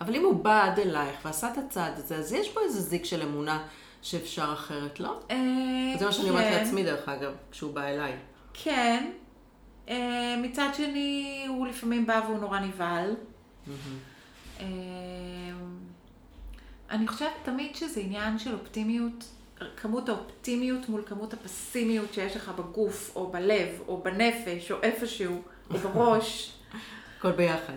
[0.00, 3.04] אבל אם הוא בא עד אלייך ועשה את הצעד הזה, אז יש פה איזה זיק
[3.04, 3.66] של אמונה
[4.04, 5.20] שאפשר אחרת, לא?
[5.30, 5.36] אה,
[5.98, 6.52] זה מה שאני אומרת כן.
[6.52, 8.12] לעצמי, דרך אגב, כשהוא בא אליי.
[8.54, 9.10] כן.
[9.88, 13.14] אה, מצד שני, הוא לפעמים בא והוא נורא נבהל.
[14.60, 14.66] אה,
[16.90, 19.24] אני חושבת תמיד שזה עניין של אופטימיות,
[19.76, 25.78] כמות האופטימיות מול כמות הפסימיות שיש לך בגוף, או בלב, או בנפש, או איפשהו, או
[25.78, 26.52] בראש.
[27.18, 27.72] הכל ביחד.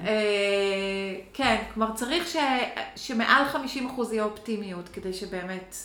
[1.34, 2.36] כן, כלומר צריך
[2.96, 3.58] שמעל 50%
[4.12, 5.76] יהיה אופטימיות, כדי שבאמת...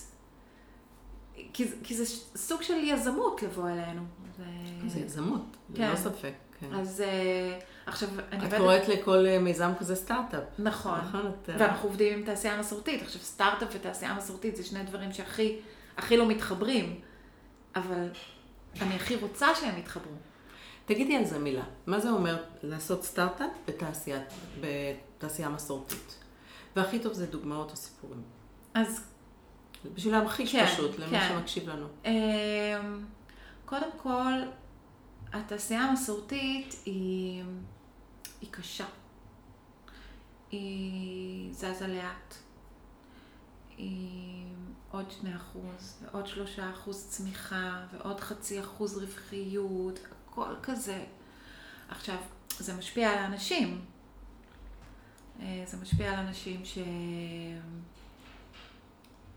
[1.52, 4.02] כי, כי זה סוג של יזמות לבוא אלינו.
[4.36, 4.44] זה,
[4.88, 5.88] זה יזמות, כן.
[5.88, 6.32] ללא ספק.
[6.60, 6.74] כן.
[6.74, 7.04] אז
[7.60, 8.54] uh, עכשיו, אני עובדת...
[8.54, 10.42] את קוראת לכל uh, מיזם כזה סטארט-אפ.
[10.58, 10.98] נכון.
[11.00, 11.48] נכון את...
[11.58, 13.02] ואנחנו עובדים עם תעשייה מסורתית.
[13.02, 15.58] עכשיו, סטארט-אפ ותעשייה מסורתית זה שני דברים שהכי
[15.96, 17.00] הכי לא מתחברים,
[17.76, 18.08] אבל
[18.80, 20.12] אני הכי רוצה שהם יתחברו.
[20.84, 21.64] תגידי על זה מילה.
[21.86, 24.20] מה זה אומר לעשות סטארט-אפ בתעשייה,
[24.60, 26.14] בתעשייה מסורתית?
[26.76, 28.22] והכי טוב זה דוגמאות או סיפורים.
[28.74, 29.11] אז
[29.94, 31.28] בשביל להמחיש כן, פשוט למי כן.
[31.28, 31.86] שמקשיב לנו.
[32.04, 33.04] אמ,
[33.64, 34.32] קודם כל,
[35.32, 37.44] התעשייה המסורתית היא,
[38.40, 38.86] היא קשה.
[40.50, 42.34] היא זזה לאט.
[43.76, 44.46] היא
[44.90, 51.04] עוד שני אחוז, ועוד שלושה אחוז צמיחה, ועוד חצי אחוז רווחיות, הכל כזה.
[51.88, 52.16] עכשיו,
[52.58, 53.84] זה משפיע על האנשים.
[55.40, 56.78] אה, זה משפיע על אנשים ש...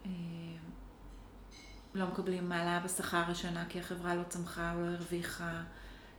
[0.05, 0.09] אה,
[1.93, 5.63] לא מקבלים מעלה בשכר השנה כי החברה לא צמחה או לא הרוויחה,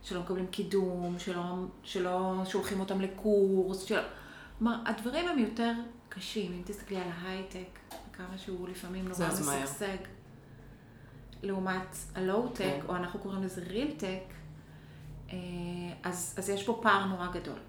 [0.03, 4.01] שלא מקבלים קידום, שלא, שלא שולחים אותם לקורס, שלא...
[4.59, 5.73] כלומר, הדברים הם יותר
[6.09, 6.53] קשים.
[6.53, 7.79] אם תסתכלי על ההייטק,
[8.13, 9.97] כמה שהוא לפעמים נורא משגשג,
[11.43, 12.79] לעומת הלואו-טק, כן.
[12.87, 14.33] או אנחנו קוראים לזה ריל-טק,
[15.29, 15.37] אה,
[16.03, 17.59] אז, אז יש פה פער נורא גדול.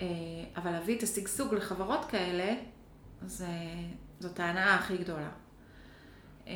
[0.00, 0.06] אה,
[0.56, 2.54] אבל להביא את השגשוג לחברות כאלה,
[3.26, 3.48] זה,
[4.20, 5.30] זאת ההנאה הכי גדולה.
[6.46, 6.54] אה,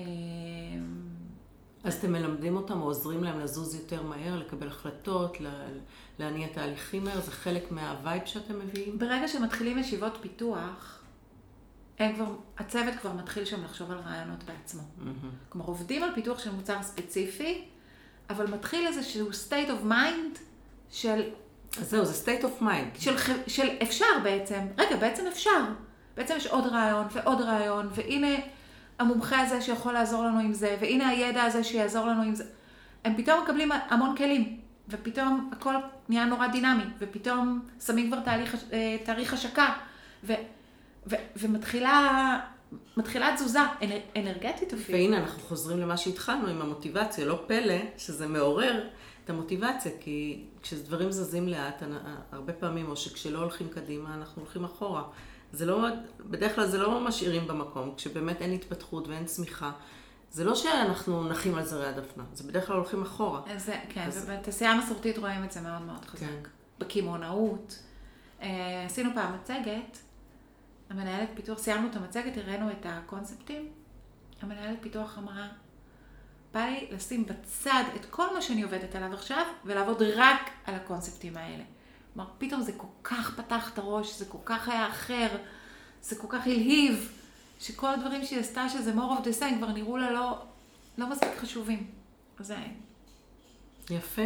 [1.84, 5.36] אז אתם מלמדים אותם או עוזרים להם לזוז יותר מהר, לקבל החלטות,
[6.18, 7.20] להניע תהליכים מהר?
[7.20, 8.98] זה חלק מהווייב שאתם מביאים?
[8.98, 11.02] ברגע שמתחילים ישיבות פיתוח,
[11.98, 14.82] הם כבר, הצוות כבר מתחיל שם לחשוב על רעיונות בעצמו.
[14.82, 15.26] Mm-hmm.
[15.48, 17.64] כלומר, עובדים על פיתוח של מוצר ספציפי,
[18.30, 20.38] אבל מתחיל איזשהו state of mind
[20.90, 21.22] של...
[21.78, 23.00] אז זהו, זה state of mind.
[23.00, 25.64] של, של אפשר בעצם, רגע, בעצם אפשר.
[26.20, 28.36] בעצם יש עוד רעיון ועוד רעיון, והנה
[28.98, 32.44] המומחה הזה שיכול לעזור לנו עם זה, והנה הידע הזה שיעזור לנו עם זה.
[33.04, 35.74] הם פתאום מקבלים המון כלים, ופתאום הכל
[36.08, 39.72] נהיה נורא דינמי, ופתאום שמים כבר תהליך, אה, תאריך השקה,
[40.24, 40.32] ו,
[41.06, 42.40] ו, ומתחילה
[42.96, 44.98] מתחילה תזוזה אנר, אנרגטית אפילו.
[44.98, 47.24] והנה, אנחנו חוזרים למה שהתחלנו עם המוטיבציה.
[47.24, 48.88] לא פלא שזה מעורר
[49.24, 51.82] את המוטיבציה, כי כשדברים זזים לאט,
[52.32, 55.02] הרבה פעמים, או שכשלא הולכים קדימה, אנחנו הולכים אחורה.
[55.52, 55.86] זה לא,
[56.20, 59.72] בדרך כלל זה לא משאירים במקום, כשבאמת אין התפתחות ואין צמיחה.
[60.30, 63.40] זה לא שאנחנו נחים על זרי הדפנה, זה בדרך כלל הולכים אחורה.
[63.56, 64.28] זה, כן, אז...
[64.28, 66.20] ובתעשייה המסורתית רואים את זה מאוד מאוד חזק.
[66.20, 66.36] כן.
[66.78, 67.82] בקמעונאות.
[68.42, 69.98] אה, עשינו פעם מצגת,
[70.90, 73.68] המנהלת פיתוח, סיימנו את המצגת, הראינו את הקונספטים.
[74.42, 75.48] המנהלת פיתוח אמרה,
[76.54, 81.36] בא לי לשים בצד את כל מה שאני עובדת עליו עכשיו, ולעבוד רק על הקונספטים
[81.36, 81.64] האלה.
[82.20, 85.28] כלומר, פתאום זה כל כך פתח את הראש, זה כל כך היה אחר,
[86.02, 87.12] זה כל כך הלהיב,
[87.60, 90.38] שכל הדברים שהיא עשתה, שזה more of the same, כבר נראו לה לא,
[90.98, 91.86] לא מספיק חשובים.
[92.40, 92.56] זה...
[93.90, 94.22] יפה.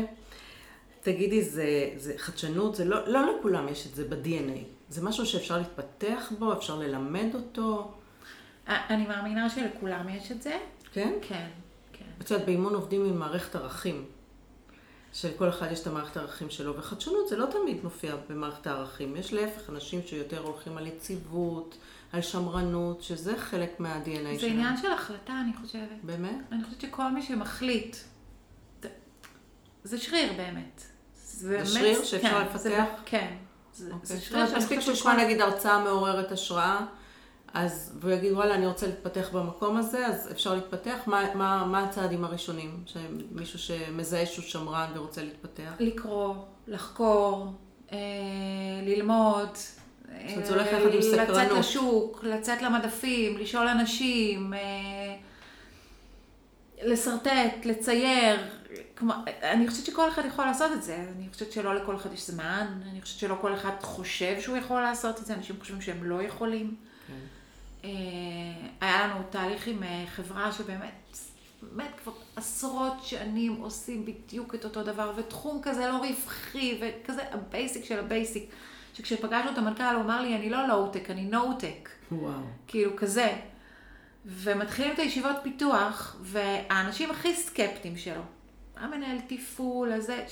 [1.02, 4.58] תגידי, זה, זה חדשנות, זה לא, לא לכולם יש את זה ב-DNA.
[4.88, 7.94] זה משהו שאפשר להתפתח בו, אפשר ללמד אותו?
[8.68, 10.58] אני מאמינה שלכולם יש את זה.
[10.92, 11.12] כן?
[11.22, 11.48] כן,
[11.92, 12.04] כן.
[12.20, 14.04] את יודעת, באימון עובדים עם מערכת ערכים.
[15.14, 19.16] שלכל אחד יש את המערכת הערכים שלו, וחדשנות זה לא תמיד מופיע במערכת הערכים.
[19.16, 21.76] יש להפך אנשים שיותר הולכים על יציבות,
[22.12, 24.38] על שמרנות, שזה חלק מה-DNA שלהם.
[24.38, 25.98] זה עניין של החלטה, אני חושבת.
[26.02, 26.36] באמת?
[26.52, 27.96] אני חושבת שכל מי שמחליט,
[29.84, 30.82] זה שריר באמת.
[31.14, 32.58] זה באמת, שריר שאפשר כן, לפתח?
[32.58, 33.34] זה, כן.
[33.74, 34.06] זה, אוקיי.
[34.06, 35.12] זה שריר שאני חושבת שכל...
[35.12, 36.86] נגיד הרצאה מעוררת השראה.
[37.54, 40.98] אז, והוא יגיד, וואלה, אני רוצה להתפתח במקום הזה, אז אפשר להתפתח.
[41.06, 42.84] מה, מה, מה הצעדים הראשונים?
[42.86, 45.72] שמישהו שמזהה שהוא שמרן ורוצה להתפתח?
[45.78, 46.34] לקרוא,
[46.66, 47.52] לחקור,
[47.92, 47.98] אה,
[48.82, 49.48] ללמוד.
[50.34, 51.28] זאת הולך יחד עם סקרנות.
[51.28, 55.16] לצאת לשוק, לצאת למדפים, לשאול אנשים, אה,
[56.82, 58.36] לשרטט, לצייר.
[58.98, 60.96] כלומר, אני חושבת שכל אחד יכול לעשות את זה.
[61.16, 64.80] אני חושבת שלא לכל אחד יש זמן, אני חושבת שלא כל אחד חושב שהוא יכול
[64.80, 66.74] לעשות את זה, אנשים חושבים שהם לא יכולים.
[67.84, 67.90] אה,
[68.80, 71.18] היה לנו תהליך עם אה, חברה שבאמת,
[71.62, 77.41] באמת כבר עשרות שנים עושים בדיוק את אותו דבר, ותחום כזה לא רווחי, וכזה ה
[77.41, 78.50] basic של ה basic.
[78.94, 81.88] שכשפגשנו את המנכ"ל הוא אמר לי, אני לא לואו-טק, אני נו-טק.
[82.12, 82.32] וואו.
[82.66, 83.36] כאילו כזה.
[84.26, 88.22] ומתחילים את הישיבות פיתוח, והאנשים הכי סקפטיים שלו,
[88.76, 90.24] המנהל תפעול, הזה,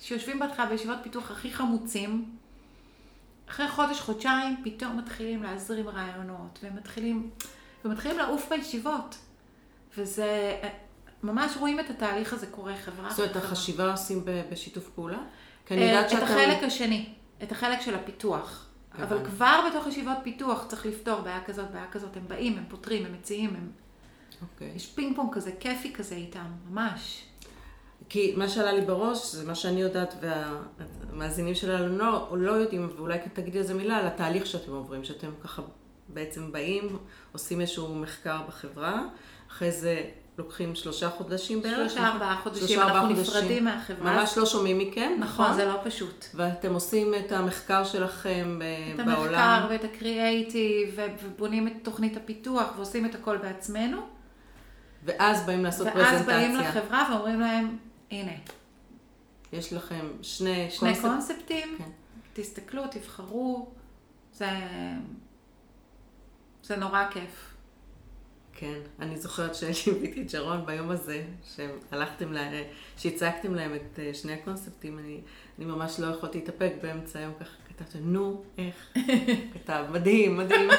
[0.00, 2.24] שיושבים בהתחלה בישיבות פיתוח הכי חמוצים,
[3.48, 7.30] אחרי חודש, חודשיים, פתאום מתחילים להזרים רעיונות, ומתחילים,
[7.84, 9.16] ומתחילים לעוף בישיבות.
[9.98, 10.60] וזה,
[11.22, 13.10] ממש רואים את התהליך הזה קורה חברה.
[13.10, 15.18] זאת אומרת, החשיבה עושים בשיתוף פעולה?
[15.66, 16.24] כי אני יודעת שאתה...
[16.24, 17.08] את החלק השני,
[17.42, 18.66] את החלק של הפיתוח.
[19.02, 22.16] אבל כבר בתוך ישיבות פיתוח צריך לפתור בעיה כזאת, בעיה כזאת.
[22.16, 23.70] הם באים, הם פותרים, הם מציעים, הם...
[24.42, 24.72] אוקיי.
[24.76, 27.22] יש פינג פונג כזה, כיפי כזה איתם, ממש.
[28.08, 33.18] כי מה שעלה לי בראש, זה מה שאני יודעת, והמאזינים שלנו לא, לא יודעים, ואולי
[33.32, 35.62] תגידי איזה מילה על התהליך שאתם עוברים, שאתם ככה
[36.08, 36.98] בעצם באים,
[37.32, 39.02] עושים איזשהו מחקר בחברה,
[39.50, 40.02] אחרי זה
[40.38, 41.90] לוקחים שלושה חודשים בערך.
[41.90, 43.22] שלושה ארבעה חודשים, שלושה, אנחנו חודשים.
[43.22, 44.16] נפרדים מהחברה.
[44.16, 45.44] ממש לא שומעים מכם, נכון?
[45.44, 46.24] נכון, זה לא פשוט.
[46.34, 48.58] ואתם עושים את המחקר שלכם
[48.94, 49.14] את בעולם.
[49.14, 54.00] את המחקר ואת הקריאייטיב, ובונים את תוכנית הפיתוח, ועושים את הכל בעצמנו.
[55.04, 56.16] ואז באים לעשות ואז פרזנטציה.
[56.16, 57.76] ואז באים לחברה ואומרים להם,
[58.10, 58.32] הנה.
[59.52, 61.04] יש לכם שני, שני קונספט...
[61.04, 61.90] קונספטים, כן.
[62.32, 63.68] תסתכלו, תבחרו,
[64.32, 64.50] זה,
[66.62, 67.54] זה נורא כיף.
[68.58, 72.50] כן, אני זוכרת שליוויתי את שרון ביום הזה, שהלכתם, לה,
[72.96, 75.20] שהצגתם להם את אה, שני הקונספטים, אני,
[75.58, 78.92] אני ממש לא יכולתי להתאפק באמצע היום, ככה כתבתי, נו, איך?
[79.54, 80.70] כתב, מדהים, מדהים.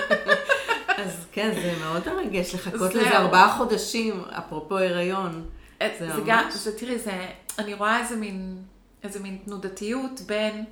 [0.98, 5.50] אז כן, זה מאוד מרגש לחכות לזה ארבעה חודשים, אפרופו הריון.
[5.80, 6.24] זה, זה ממש...
[6.26, 7.28] גם, זה, תראי, זה,
[7.60, 8.64] אני רואה איזה מין,
[9.04, 10.66] איזה מין תנודתיות בין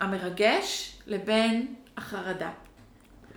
[0.00, 2.50] המרגש לבין החרדה.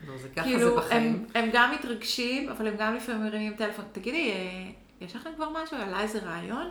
[0.08, 1.26] לא, זה ככה כאילו, זה בחיים.
[1.36, 3.86] הם, הם גם מתרגשים, אבל הם גם לפעמים מרימים טלפון.
[3.92, 5.78] תגידי, אה, יש לכם כבר משהו?
[5.78, 6.70] עלה איזה רעיון?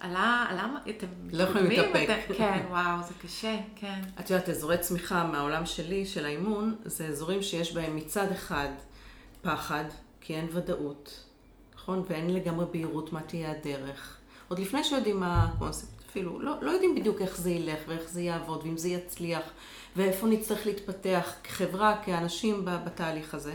[0.00, 2.36] עלה, עלה, אתם לא יכולים להתאפק.
[2.36, 4.00] כן, וואו, זה קשה, כן.
[4.20, 8.68] את יודעת, אזורי צמיחה מהעולם שלי, של האימון, זה אזורים שיש בהם מצד אחד
[9.42, 9.84] פחד,
[10.20, 11.21] כי אין ודאות,
[11.82, 12.02] נכון?
[12.08, 14.16] ואין לגמרי בהירות מה תהיה הדרך.
[14.48, 18.20] עוד לפני שיודעים מה הקונספט, אפילו לא, לא יודעים בדיוק איך זה ילך ואיך זה
[18.20, 19.42] יעבוד ואם זה יצליח
[19.96, 23.54] ואיפה נצטרך להתפתח כחברה, כאנשים בתהליך הזה,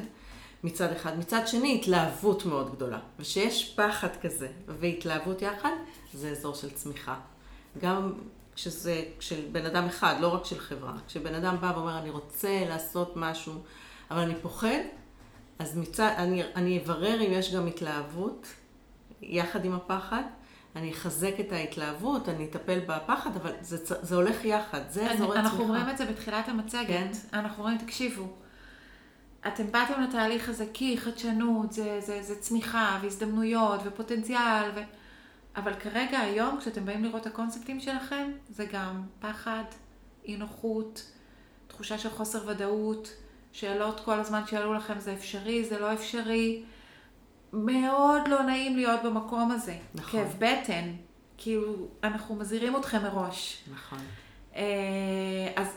[0.63, 1.19] מצד אחד.
[1.19, 2.99] מצד שני, התלהבות מאוד גדולה.
[3.19, 5.71] ושיש פחד כזה והתלהבות יחד,
[6.13, 7.15] זה אזור של צמיחה.
[7.81, 8.13] גם
[8.55, 10.93] כשזה של בן אדם אחד, לא רק של חברה.
[11.07, 13.53] כשבן אדם בא ואומר, אני רוצה לעשות משהו,
[14.11, 14.79] אבל אני פוחד,
[15.60, 18.48] אז מצד, אני, אני אברר אם יש גם התלהבות
[19.22, 20.24] יחד עם הפחד.
[20.76, 25.39] אני אחזק את ההתלהבות, אני אטפל בפחד, אבל זה, זה הולך יחד, זה אזורי צמיחה.
[25.39, 26.88] אנחנו רואים את זה בתחילת המצגת.
[26.88, 27.12] כן?
[27.34, 28.28] אנחנו רואים, תקשיבו,
[29.48, 34.80] אתם באתם לתהליך הזה כי חדשנות, זה, זה, זה צמיחה והזדמנויות ופוטנציאל, ו...
[35.56, 39.63] אבל כרגע, היום, כשאתם באים לראות את הקונספטים שלכם, זה גם פחד,
[40.26, 41.12] אי נוחות,
[41.67, 43.13] תחושה של חוסר ודאות,
[43.51, 46.63] שאלות כל הזמן שאלו לכם, זה אפשרי, זה לא אפשרי.
[47.53, 49.77] מאוד לא נעים להיות במקום הזה.
[49.95, 50.12] נכון.
[50.12, 50.93] כאב בטן.
[51.38, 53.63] כאילו, אנחנו מזהירים אתכם מראש.
[53.73, 53.99] נכון.
[54.55, 54.63] אה,
[55.55, 55.67] אז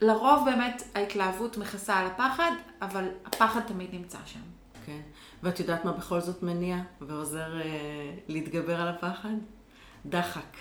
[0.00, 2.50] לרוב באמת ההתלהבות מכסה על הפחד,
[2.82, 4.40] אבל הפחד תמיד נמצא שם.
[4.86, 5.00] כן.
[5.42, 9.34] ואת יודעת מה בכל זאת מניע ועוזר אה, להתגבר על הפחד?
[10.06, 10.56] דחק.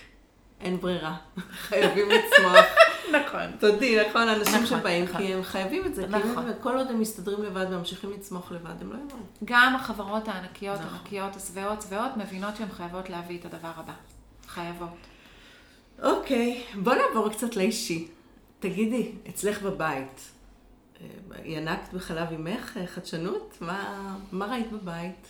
[0.62, 1.15] אין ברירה.
[1.52, 2.65] חייבים לצמוח.
[3.22, 3.52] נכון.
[3.60, 5.17] תודי, נכון, אנשים נכון, שבאים, נכון.
[5.17, 6.08] כי הם חייבים את זה.
[6.08, 6.54] נכון.
[6.54, 9.20] כי כל עוד הם מסתדרים לבד וממשיכים לצמוח לבד, הם לא יבואו.
[9.46, 10.93] גם החברות הענקיות, נכון.
[10.93, 13.93] הענקיות, השבעות, שבעות, מבינות שהן חייבות להביא את הדבר הבא.
[14.48, 14.89] חייבות.
[16.04, 18.08] אוקיי, בוא נעבור קצת לאישי.
[18.60, 20.22] תגידי, אצלך בבית,
[21.02, 21.08] אה,
[21.46, 23.58] ינקת בחלב אמך אה, חדשנות?
[23.62, 25.28] מה, מה ראית בבית?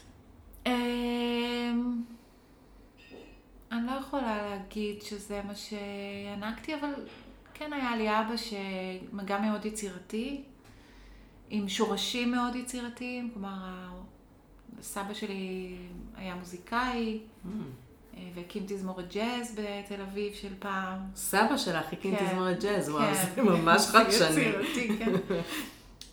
[3.71, 6.93] אני לא יכולה להגיד שזה מה שינקתי, אבל
[7.53, 10.41] כן היה לי אבא שגם מאוד יצירתי,
[11.49, 13.89] עם שורשים מאוד יצירתיים, כלומר,
[14.81, 15.75] סבא שלי
[16.17, 17.49] היה מוזיקאי, Mm.
[18.17, 20.99] אה, והקים תזמורת ג'אז בתל אביב של פעם.
[21.15, 23.23] סבא שלך הקים כן, תזמורת ג'אז, וואו, כן.
[23.35, 24.41] זה ממש חדשני.
[24.41, 25.11] יצירתי, כן.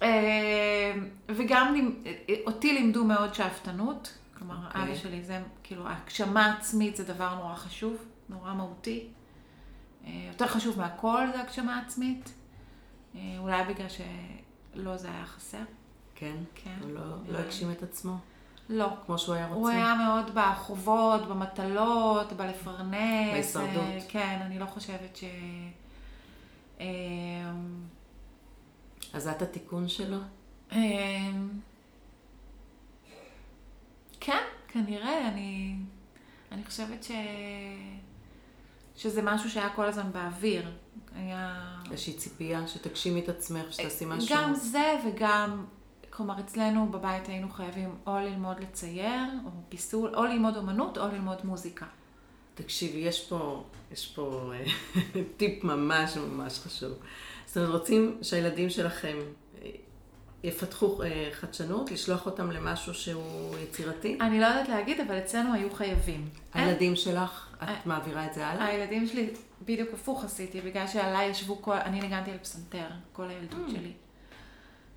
[0.02, 0.92] אה,
[1.28, 2.12] וגם אה,
[2.46, 4.18] אותי לימדו מאוד שאפתנות.
[4.38, 4.82] כלומר, אוקיי.
[4.82, 7.96] אבא שלי זה, כאילו, הגשמה עצמית זה דבר נורא חשוב,
[8.28, 9.08] נורא מהותי.
[10.06, 12.32] אה, יותר חשוב מהכל זה הגשמה עצמית.
[13.14, 15.62] אה, אולי בגלל שלא זה היה חסר.
[16.14, 16.36] כן?
[16.54, 16.76] כן.
[16.82, 17.38] הוא לא- לא.
[17.38, 18.16] הגשים את עצמו,
[18.68, 18.88] לא.
[19.06, 19.58] כמו שהוא היה רוצה.
[19.58, 23.32] הוא היה מאוד בחובות, במטלות, בלפרנס.
[23.32, 23.76] בהישרדות.
[23.76, 25.24] אה, כן, אני לא חושבת ש...
[29.12, 30.18] אז את התיקון שלו?
[34.24, 35.76] כן, כנראה, אני,
[36.52, 37.10] אני חושבת ש...
[38.96, 40.70] שזה משהו שהיה כל הזמן באוויר.
[41.14, 41.74] היה...
[41.90, 44.36] איזושהי ציפייה שתגשימי את עצמך, שתעשי משהו.
[44.36, 45.64] גם זה וגם,
[46.10, 51.38] כלומר, אצלנו בבית היינו חייבים או ללמוד לצייר, או פיסול, או ללמוד אומנות, או ללמוד
[51.44, 51.86] מוזיקה.
[52.54, 54.64] תקשיבי, יש פה, יש פה אה,
[55.36, 56.92] טיפ ממש ממש חשוב.
[57.46, 59.16] זאת אומרת, רוצים שהילדים שלכם
[60.48, 64.18] יפתחו אה, חדשנות, לשלוח אותם למשהו שהוא יצירתי?
[64.20, 66.28] אני לא יודעת להגיד, אבל אצלנו היו חייבים.
[66.54, 68.64] הילדים שלך, אה, את מעבירה את זה הלאה?
[68.66, 69.30] הילדים שלי,
[69.62, 73.70] בדיוק הפוך עשיתי, בגלל שעליי ישבו כל, אני ניגנתי על פסנתר כל הילדות Mm.
[73.70, 73.92] שלי.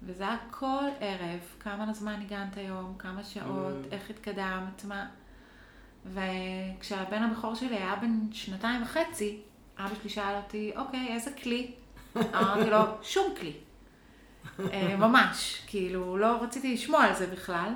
[0.03, 3.93] וזה היה כל ערב, כמה זמן ניגנת היום, כמה שעות, Mm.
[3.93, 5.05] איך התקדמת, מה.
[6.05, 9.39] וכשהבן הבכור שלי היה בן שנתיים וחצי,
[9.77, 11.71] אבא שלי שאל אותי, אוקיי, איזה כלי?
[12.15, 13.53] אמרתי לו, שום כלי.
[14.73, 17.73] אה, ממש, כאילו, לא רציתי לשמוע על זה בכלל.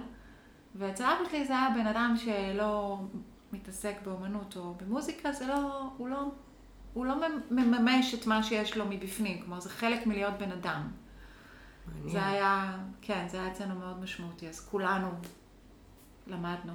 [0.75, 2.99] ואצל אבא שלי זה היה בן אדם שלא
[3.53, 6.31] מתעסק באומנות או במוזיקה, זה לא, הוא לא,
[6.93, 7.15] הוא לא
[7.51, 10.91] מממש את מה שיש לו מבפנים, כלומר, זה חלק מלהיות בן אדם.
[11.87, 12.09] מעניין.
[12.09, 15.09] זה היה, כן, זה היה אצלנו מאוד משמעותי, אז כולנו
[16.27, 16.73] למדנו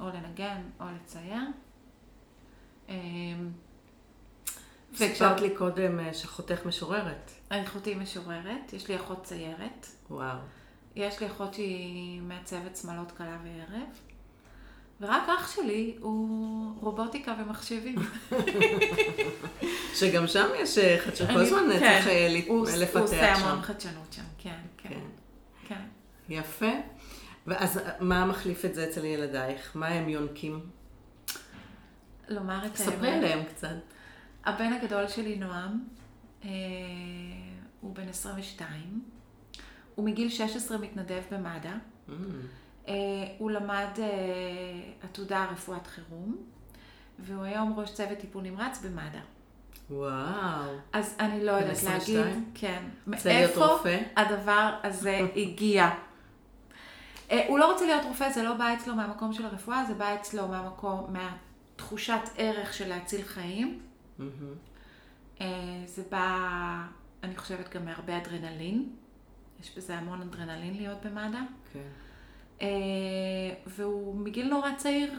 [0.00, 1.42] או לנגן או לצייר.
[4.94, 7.30] סיפרת לי קודם אה, שאחותך משוררת.
[7.48, 10.36] אחותי משוררת, יש לי אחות ציירת, וואו.
[10.96, 13.88] יש לי אחות שהיא מעצבת שמלות קלה וערב,
[15.00, 17.94] ורק אח שלי הוא רובוטיקה ומחשבים.
[19.94, 23.44] שגם שם יש אה, חדשנות, כל הזמן כן, צריך אה, ל- הוא- לפתח עושה שם.
[23.46, 25.00] המון חדשנות שם, כן, כן, כן.
[25.68, 25.80] כן.
[26.28, 26.70] יפה.
[27.46, 29.70] ואז מה מחליף את זה אצל ילדייך?
[29.74, 30.60] מה הם יונקים?
[32.28, 32.76] לומר את האמת.
[32.76, 33.68] ספרי עליהם קצת.
[34.44, 35.84] הבן הגדול שלי, נועם,
[36.44, 36.50] אה,
[37.80, 39.02] הוא בן 22.
[39.94, 41.68] הוא מגיל 16 מתנדב במד"א.
[42.08, 42.12] Mm,
[42.88, 42.94] אה,
[43.38, 44.06] הוא למד אה,
[45.02, 46.36] עתודה רפואת חירום,
[47.18, 49.18] והוא היום ראש צוות טיפול נמרץ במד"א.
[49.90, 50.74] וואו.
[50.92, 52.18] אז אני לא יודעת 22?
[52.18, 54.00] להגיד, כן, מאיפה רופא?
[54.16, 55.90] הדבר הזה הגיע.
[57.48, 60.48] הוא לא רוצה להיות רופא, זה לא בא אצלו מהמקום של הרפואה, זה בא אצלו
[60.48, 63.80] מהמקום, מהתחושת ערך של להציל חיים.
[65.40, 65.46] אה,
[65.86, 66.86] זה בא,
[67.22, 68.92] אני חושבת, גם מהרבה אדרנלין.
[69.60, 71.38] יש בזה המון אדרנלין להיות במד"א.
[71.72, 71.88] כן.
[72.62, 72.66] אה,
[73.66, 75.12] והוא מגיל נורא צעיר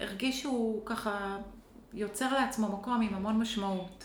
[0.00, 1.38] הרגיש שהוא ככה
[1.92, 4.04] יוצר לעצמו מקום עם המון משמעות.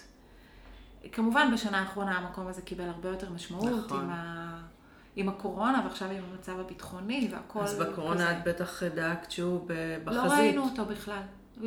[1.12, 4.00] כמובן בשנה האחרונה המקום הזה קיבל הרבה יותר משמעות נכון.
[4.00, 4.62] עם, ה...
[5.16, 8.38] עם הקורונה ועכשיו עם המצב הביטחוני והכל אז בקורונה כזה.
[8.38, 9.68] את בטח דאגת שהוא
[10.04, 10.24] בחזית.
[10.24, 11.22] לא ראינו אותו בכלל.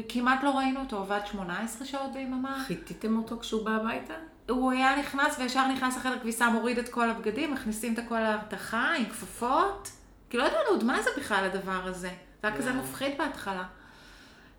[0.09, 2.65] כמעט לא ראינו אותו, עבד 18 שעות ביממה.
[2.67, 4.15] חיטיתם אותו כשהוא בא הביתה?
[4.49, 8.95] הוא היה נכנס וישר נכנס לחדר כביסה, מוריד את כל הבגדים, מכניסים את הכל להרתחה
[8.95, 9.91] עם כפפות.
[10.31, 12.11] כי לא ידענו עוד מה זה בכלל הדבר הזה.
[12.43, 12.73] זה היה כזה.
[12.73, 13.65] מפחיד בהתחלה.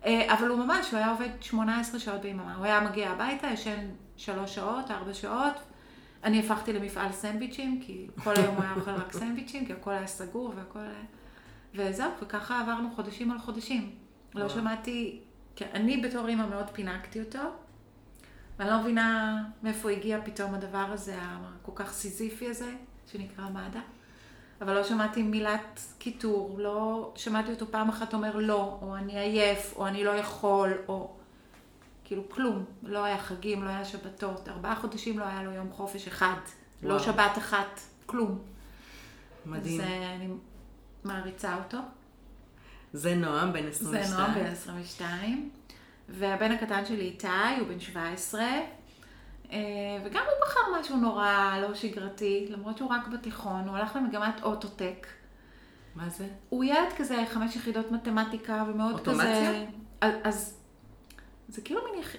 [0.04, 2.54] אה, אבל הוא ממש, הוא היה עובד 18 שעות ביממה.
[2.54, 5.54] הוא היה מגיע הביתה, ישן 3 שעות, 4 שעות.
[6.24, 10.06] אני הפכתי למפעל סנדוויצ'ים, כי כל היום הוא היה אוכל רק סנדוויצ'ים, כי הכל היה
[10.06, 10.78] סגור והכל.
[11.74, 13.90] וזהו, וככה עברנו חודשים על חודשים.
[14.34, 14.48] לא.
[14.48, 15.20] שמעתי,
[15.56, 17.38] כי אני בתור אימא מאוד פינקתי אותו,
[18.58, 22.72] ואני לא מבינה מאיפה הגיע פתאום הדבר הזה, הכל כך סיזיפי הזה,
[23.06, 23.78] שנקרא מד"א.
[24.60, 29.74] אבל לא שמעתי מילת קיטור, לא שמעתי אותו פעם אחת אומר לא, או אני עייף,
[29.76, 31.10] או אני לא יכול, או
[32.04, 32.64] כאילו כלום.
[32.82, 34.48] לא היה חגים, לא היה שבתות.
[34.48, 36.36] ארבעה חודשים לא היה לו יום חופש אחד.
[36.82, 37.04] לא וואו.
[37.04, 38.38] שבת אחת, כלום.
[39.46, 39.80] מדהים.
[39.80, 40.28] אז אה, אני
[41.04, 41.78] מעריצה אותו.
[42.92, 44.18] זה נועם, בן זה 22.
[44.20, 45.50] נועם בן 22,
[46.08, 47.26] והבן הקטן שלי איתי,
[47.58, 48.40] הוא בן 17,
[49.52, 49.58] אה,
[50.04, 55.06] וגם הוא בחר משהו נורא לא שגרתי, למרות שהוא רק בתיכון, הוא הלך למגמת אוטוטק.
[55.94, 56.26] מה זה?
[56.48, 59.24] הוא ילד כזה, חמש יחידות מתמטיקה, ומאוד אוטומציה?
[59.48, 59.64] כזה...
[60.00, 60.56] אז- אז
[61.48, 62.12] זה כאילו מין, יח...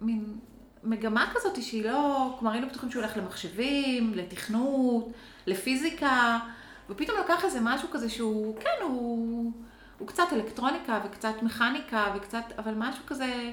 [0.00, 0.36] מין
[0.84, 5.08] מגמה כזאת שהיא לא, כלומר היינו בטוחים שהוא הולך למחשבים, לתכנות,
[5.46, 6.38] לפיזיקה,
[6.90, 9.52] ופתאום לקח איזה משהו כזה שהוא, כן, הוא,
[9.98, 13.52] הוא קצת אלקטרוניקה וקצת מכניקה וקצת, אבל משהו כזה,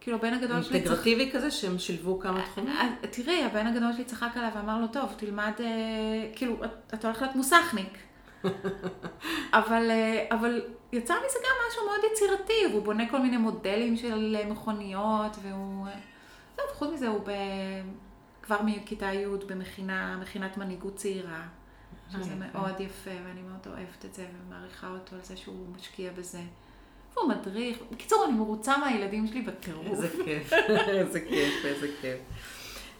[0.00, 0.76] כאילו הבן הגדול שלי...
[0.78, 2.76] אינטגרטיבי כזה שהם שילבו כמה תחומים?
[2.76, 5.66] אה, תראי, הבן הגדול שלי צחק עליו ואמר לו, טוב, תלמד, אה,
[6.36, 6.56] כאילו,
[6.94, 7.98] אתה הולך להיות מוסכניק.
[9.58, 10.62] אבל, אה, אבל
[10.92, 15.86] יצא מזה גם משהו מאוד יצירתי, והוא בונה כל מיני מודלים של מכוניות, והוא...
[16.56, 17.30] טוב, חוץ מזה הוא ב...
[18.42, 21.42] כבר מכיתה י' במכינה, מכינת מנהיגות צעירה.
[22.12, 26.40] שזה מאוד יפה, ואני מאוד אוהבת את זה, ומעריכה אותו על זה שהוא משקיע בזה.
[27.14, 27.78] והוא מדריך.
[27.92, 29.86] בקיצור, אני מרוצה מהילדים שלי בטירוף.
[29.86, 30.52] איזה כיף,
[30.88, 32.18] איזה כיף, איזה כיף.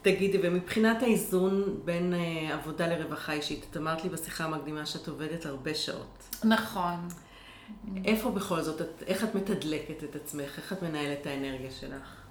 [0.03, 5.47] תגידי, ומבחינת האיזון בין uh, עבודה לרווחה אישית, את אמרת לי בשיחה המקדימה שאת עובדת
[5.47, 6.37] הרבה שעות.
[6.45, 7.09] נכון.
[8.05, 10.59] איפה בכל זאת, את, איך את מתדלקת את עצמך?
[10.59, 12.23] איך את מנהלת את האנרגיה שלך?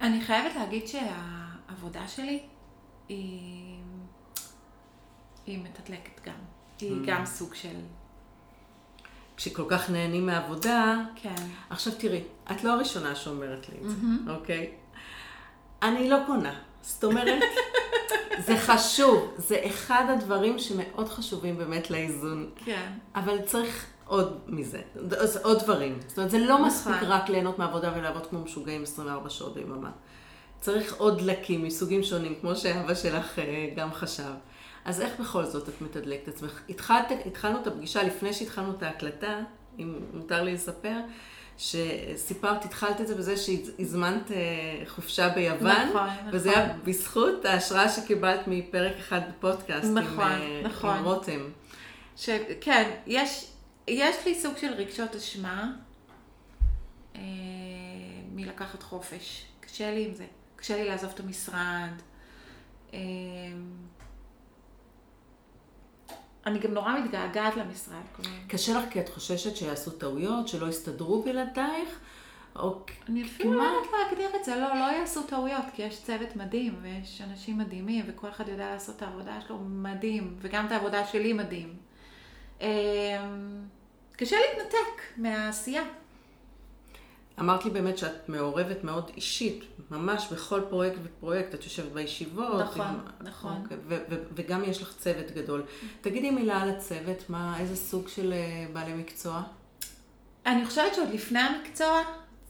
[0.00, 2.42] אני חייבת להגיד שהעבודה שלי
[3.08, 3.80] היא,
[5.50, 6.34] היא מתדלקת גם.
[6.80, 7.06] היא mm.
[7.06, 7.76] גם סוג של...
[9.36, 11.34] כשכל כך נהנים מהעבודה, כן.
[11.70, 14.30] עכשיו תראי, את לא הראשונה שאומרת לי את זה, mm-hmm.
[14.30, 14.72] אוקיי?
[15.82, 16.54] אני לא קונה.
[16.82, 17.42] זאת אומרת,
[18.46, 22.50] זה חשוב, זה אחד הדברים שמאוד חשובים באמת לאיזון.
[22.64, 22.92] כן.
[23.14, 24.80] אבל צריך עוד מזה,
[25.42, 25.98] עוד דברים.
[26.06, 26.66] זאת אומרת, זה לא נכון.
[26.66, 29.90] מספיק רק ליהנות מעבודה ולעבוד כמו משוגעים 24 שעות ביממה.
[30.60, 34.32] צריך עוד דלקים מסוגים שונים, כמו שאבא שלך אה, גם חשב.
[34.84, 36.60] אז איך בכל זאת את מתדלקת את עצמך?
[36.68, 39.40] התחלת, התחלנו את הפגישה לפני שהתחלנו את ההקלטה,
[39.78, 40.96] אם מותר לי לספר,
[41.58, 44.36] שסיפרת, התחלת את זה בזה שהזמנת אה,
[44.86, 46.62] חופשה ביוון, נכון, וזה נכון.
[46.62, 50.96] היה בזכות ההשראה שקיבלת מפרק אחד בפודקאסט נכון, עם, אה, נכון.
[50.96, 51.40] עם רותם.
[52.16, 52.30] ש...
[52.60, 53.50] כן, יש,
[53.88, 55.72] יש לי סוג של רגשות אשמה
[57.16, 57.20] אה,
[58.34, 59.44] מלקחת חופש.
[59.60, 60.26] קשה לי עם זה.
[60.56, 61.90] קשה לי לעזוב את המשרד.
[62.94, 62.98] אה,
[66.46, 68.02] אני גם נורא מתגעגעת למשרד.
[68.48, 71.98] קשה לך כי את חוששת שיעשו טעויות, שלא יסתדרו בלעדייך?
[72.56, 72.78] או
[73.08, 76.78] אני אפילו לא יודעת להגדיר את זה, לא, לא יעשו טעויות, כי יש צוות מדהים,
[76.82, 81.32] ויש אנשים מדהימים, וכל אחד יודע לעשות את העבודה שלו מדהים, וגם את העבודה שלי
[81.32, 81.76] מדהים.
[82.60, 82.66] אמ,
[84.16, 85.82] קשה להתנתק מהעשייה.
[87.40, 92.60] אמרת לי באמת שאת מעורבת מאוד אישית, ממש בכל פרויקט ופרויקט, את יושבת בישיבות.
[92.60, 92.98] נכון, עם...
[93.20, 93.62] נכון.
[93.62, 95.62] אוקיי, ו- ו- וגם יש לך צוות גדול.
[96.00, 99.42] תגידי מילה על הצוות, מה, איזה סוג של uh, בעלי מקצוע?
[100.46, 102.02] אני חושבת שעוד לפני המקצוע,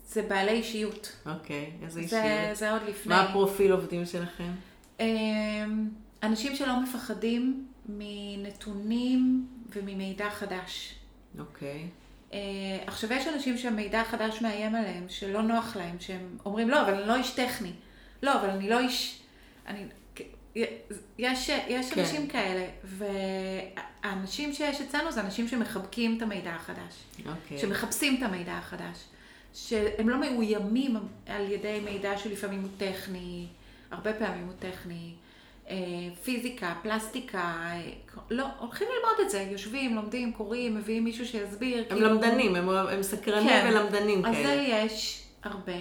[0.08, 1.12] זה בעלי אישיות.
[1.26, 2.56] אוקיי, איזה זה, אישיות?
[2.56, 3.14] זה עוד לפני.
[3.14, 4.50] מה הפרופיל עובדים שלכם?
[5.00, 5.88] אמ,
[6.22, 10.94] אנשים שלא מפחדים מנתונים וממידע חדש.
[11.38, 11.88] אוקיי.
[12.30, 12.34] Uh,
[12.86, 17.08] עכשיו, יש אנשים שהמידע החדש מאיים עליהם, שלא נוח להם, שהם אומרים, לא, אבל אני
[17.08, 17.72] לא איש טכני.
[18.22, 19.20] לא, אבל אני לא איש...
[19.66, 19.84] אני...
[21.18, 22.00] יש, יש כן.
[22.00, 26.94] אנשים כאלה, והאנשים שיש אצלנו זה אנשים שמחבקים את המידע החדש.
[27.26, 27.58] אוקיי.
[27.58, 29.04] שמחפשים את המידע החדש.
[29.54, 33.46] שהם לא מאוימים על ידי מידע שלפעמים הוא טכני,
[33.90, 35.12] הרבה פעמים הוא טכני.
[35.70, 35.76] אה,
[36.22, 37.90] פיזיקה, פלסטיקה, אה,
[38.30, 41.78] לא, הולכים ללמוד את זה, יושבים, לומדים, קוראים, מביאים מישהו שיסביר.
[41.78, 43.68] הם כאילו- למדנים, הם, הם סקרנים כן.
[43.70, 44.46] ולמדנים אז כאלה.
[44.46, 45.72] זה יש הרבה.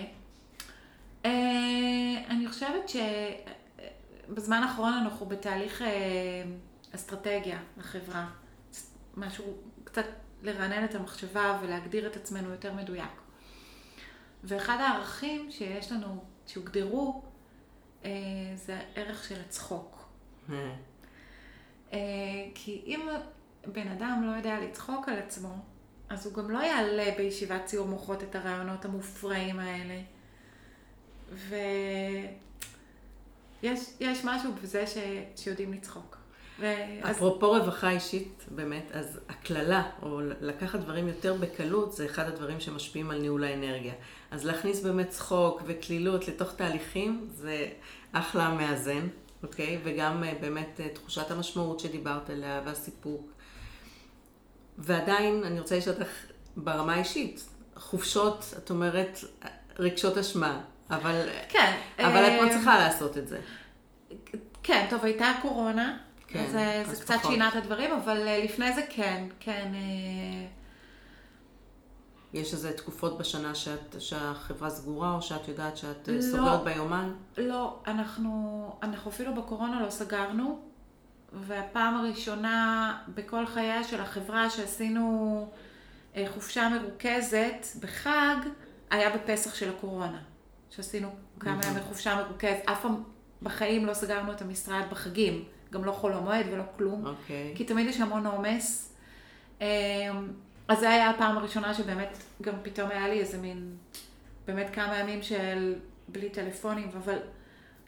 [1.26, 1.32] אה,
[2.30, 2.92] אני חושבת
[4.30, 5.84] שבזמן האחרון אנחנו בתהליך
[6.96, 8.28] אסטרטגיה לחברה.
[9.18, 9.44] משהו,
[9.84, 10.06] קצת
[10.44, 13.22] לרענן את המחשבה ולהגדיר את עצמנו יותר מדויק.
[14.44, 17.22] ואחד הערכים שיש לנו, שהוגדרו,
[18.56, 20.06] זה הערך של הצחוק.
[20.50, 20.56] אה,
[21.94, 22.00] אה,
[22.56, 23.08] כי אם
[23.66, 25.56] בן אדם לא יודע לצחוק על עצמו,
[26.10, 30.02] אז הוא גם לא יעלה בישיבת ציור מוחות את הרעיונות המופרעים האלה.
[33.62, 34.98] ויש משהו בזה ש...
[35.36, 36.18] שיודעים לצחוק.
[36.60, 37.16] ואז...
[37.16, 43.12] אפרופו רווחה אישית, באמת, אז הקללה, או לקחת דברים יותר בקלות, זה אחד הדברים שמשפיעים
[43.12, 43.94] על ניהול האנרגיה.
[44.32, 47.68] אז להכניס באמת צחוק וקלילות לתוך תהליכים, זה
[48.12, 49.08] אחלה מאזן,
[49.44, 49.80] אוקיי?
[49.84, 53.32] וגם אה, באמת אה, תחושת המשמעות שדיברת עליה, והסיפוק.
[54.78, 56.10] ועדיין, אני רוצה לשאול אותך
[56.58, 59.20] ברמה האישית, חופשות, את אומרת,
[59.80, 61.78] רגשות אשמה, אבל, כן.
[62.00, 63.40] אבל את אה, מצליחה לעשות את זה.
[64.64, 65.98] כן, טוב, הייתה קורונה.
[66.28, 67.16] כן, אז אה, אז זה קצת.
[67.28, 69.72] שינה את הדברים, אבל אה, לפני זה כן, כן.
[72.34, 76.22] יש איזה תקופות בשנה שאת, שהחברה סגורה, או שאת יודעת שאת אה, לא.
[76.22, 77.14] סוגרת ביומן?
[77.38, 80.60] לא, אנחנו, אנחנו אפילו בקורונה לא סגרנו,
[81.34, 85.48] והפעם הראשונה בכל חייה של החברה שעשינו
[86.16, 88.36] אה, חופשה מרוכזת בחג,
[88.90, 90.20] היה בפסח של הקורונה,
[90.70, 91.10] שעשינו
[91.40, 93.04] כמה ימי חופשה מרוכזת, אף פעם
[93.42, 97.54] בחיים לא סגרנו את המשרד בחגים, גם לא חול המועד ולא כלום, אוקיי.
[97.56, 98.86] כי תמיד יש המון עומס.
[100.70, 103.76] אז זה היה הפעם הראשונה שבאמת גם פתאום היה לי איזה מין,
[104.48, 105.76] באמת כמה ימים של
[106.08, 107.18] בלי טלפונים, אבל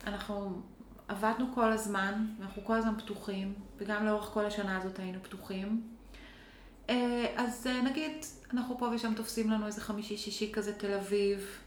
[0.08, 0.62] אנחנו
[1.08, 5.82] עבדנו כל הזמן, אנחנו כל הזמן פתוחים, וגם לאורך כל השנה הזאת היינו פתוחים.
[6.90, 11.58] אה, אז אה, נגיד, אנחנו פה ושם תופסים לנו איזה חמישי-שישי כזה תל אביב,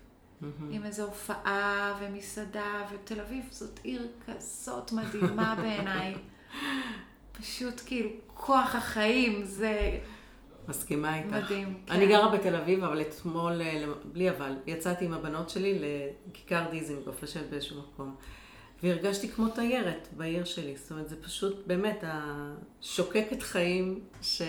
[0.71, 6.15] עם איזו הופעה ומסעדה, ותל אביב זאת עיר כזאת מדהימה בעיניי.
[7.39, 9.99] פשוט כאילו, כוח החיים, זה
[10.69, 11.33] מסכימה איתך.
[11.35, 11.75] מדהים.
[11.87, 11.93] כן.
[11.93, 15.79] אני גרה בתל אביב, אבל אתמול, אה, בלי אבל, יצאתי עם הבנות שלי
[16.31, 18.15] לכיכר דיזינגוף, לשבת באיזשהו מקום.
[18.83, 20.77] והרגשתי כמו תיירת בעיר שלי.
[20.77, 24.43] זאת אומרת, זה פשוט באמת השוקקת חיים ש...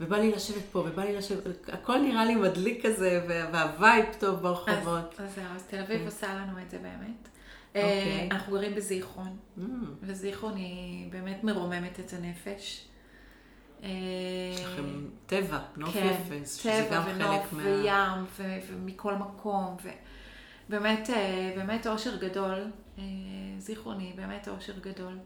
[0.00, 4.40] ובא לי לשבת פה, ובא לי לשבת, הכל נראה לי מדליק כזה, וה- והווייב טוב
[4.42, 5.14] ברחובות.
[5.20, 6.04] אז זהו, אז תל אביב כן.
[6.06, 7.28] עושה לנו את זה באמת.
[7.68, 7.82] אוקיי.
[7.82, 9.62] אה, אנחנו גרים בזיכרון, Mm,
[10.02, 12.84] וזיכרון היא באמת מרוממת את הנפש.
[13.84, 13.90] אה,
[14.54, 14.84] יש לכם
[15.26, 17.62] טבע, נוף כן, יפה, שזה טבע גם ונוף חלק מה...
[17.62, 19.76] וים ו- ומכל מקום,
[20.68, 22.70] ובאמת אה, באמת אושר גדול.
[22.98, 23.04] אה,
[23.58, 25.18] זיכרוני, באמת אושר גדול.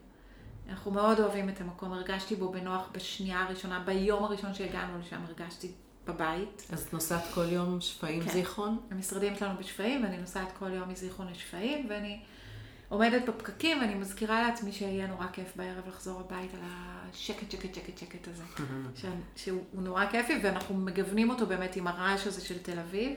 [0.69, 5.73] אנחנו מאוד אוהבים את המקום, הרגשתי בו בנוח בשנייה הראשונה, ביום הראשון שהגענו לשם הרגשתי
[6.07, 6.67] בבית.
[6.73, 8.31] אז את נוסעת כל יום שפיים כן.
[8.31, 8.79] זיכרון?
[8.91, 12.21] המשרדים שלנו בשפיים, ואני נוסעת כל יום מזיכרון לשפיים, ואני
[12.89, 16.57] עומדת בפקקים, ואני מזכירה לעצמי שיהיה נורא כיף בערב לחזור הביתה
[17.11, 18.43] לשקט, שקט, שקט, שקט הזה.
[19.01, 19.05] ש...
[19.37, 23.13] שהוא נורא כיפי, ואנחנו מגוונים אותו באמת עם הרעש הזה של תל אביב.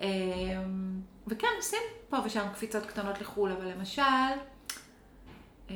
[0.00, 4.02] אמ, וכן, עושים פה ושם קפיצות קטנות לחו"ל, אבל למשל,
[5.70, 5.74] אה,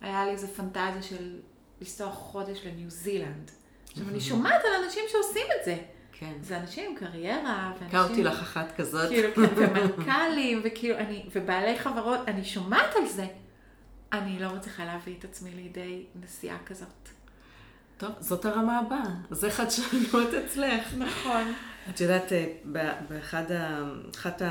[0.00, 1.40] היה לי איזה פנטזיה של
[1.80, 3.50] לנסוע חודש לניו זילנד.
[3.90, 5.76] עכשיו, אני שומעת על אנשים שעושים את זה.
[6.20, 6.32] כן.
[6.42, 7.98] זה אנשים עם קריירה, ואנשים...
[7.98, 9.08] הכרתי לך אחת כזאת.
[9.08, 13.26] כאילו, כן, ומנכ"לים, וכאילו, אני, ובעלי חברות, אני שומעת על זה.
[14.12, 17.08] אני לא מצליחה להביא את עצמי לידי נסיעה כזאת.
[17.96, 19.10] טוב, זאת הרמה הבאה.
[19.30, 20.94] זה חדשנות אצלך.
[20.98, 21.52] נכון.
[21.90, 22.46] את יודעת, אה,
[23.08, 23.82] באחד ה...
[24.14, 24.42] אחת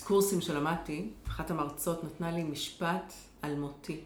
[0.00, 3.12] הקורסים שלמדתי, אחת המרצות נתנה לי משפט
[3.44, 4.00] אלמותי,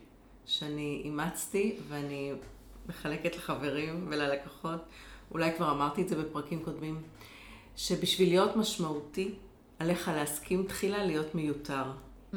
[0.46, 2.32] שאני אימצתי ואני
[2.88, 4.84] מחלקת לחברים וללקוחות.
[5.30, 7.02] אולי כבר אמרתי את זה בפרקים קודמים,
[7.76, 9.34] שבשביל להיות משמעותי,
[9.78, 11.84] עליך להסכים תחילה להיות מיותר.
[12.32, 12.36] Mm,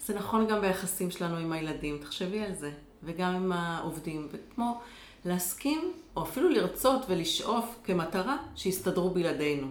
[0.00, 2.72] זה נכון גם ביחסים שלנו עם הילדים, תחשבי על זה,
[3.02, 4.80] וגם עם העובדים, וכמו
[5.24, 9.66] להסכים, או אפילו לרצות ולשאוף כמטרה, שיסתדרו בלעדינו.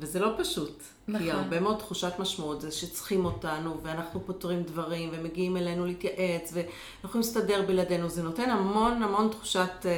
[0.00, 1.26] וזה לא פשוט, נכון.
[1.26, 7.08] כי הרבה מאוד תחושת משמעות זה שצריכים אותנו, ואנחנו פותרים דברים, ומגיעים אלינו להתייעץ, ואנחנו
[7.08, 8.08] יכולים להסתדר בלעדינו.
[8.08, 9.90] זה נותן המון המון תחושת אה,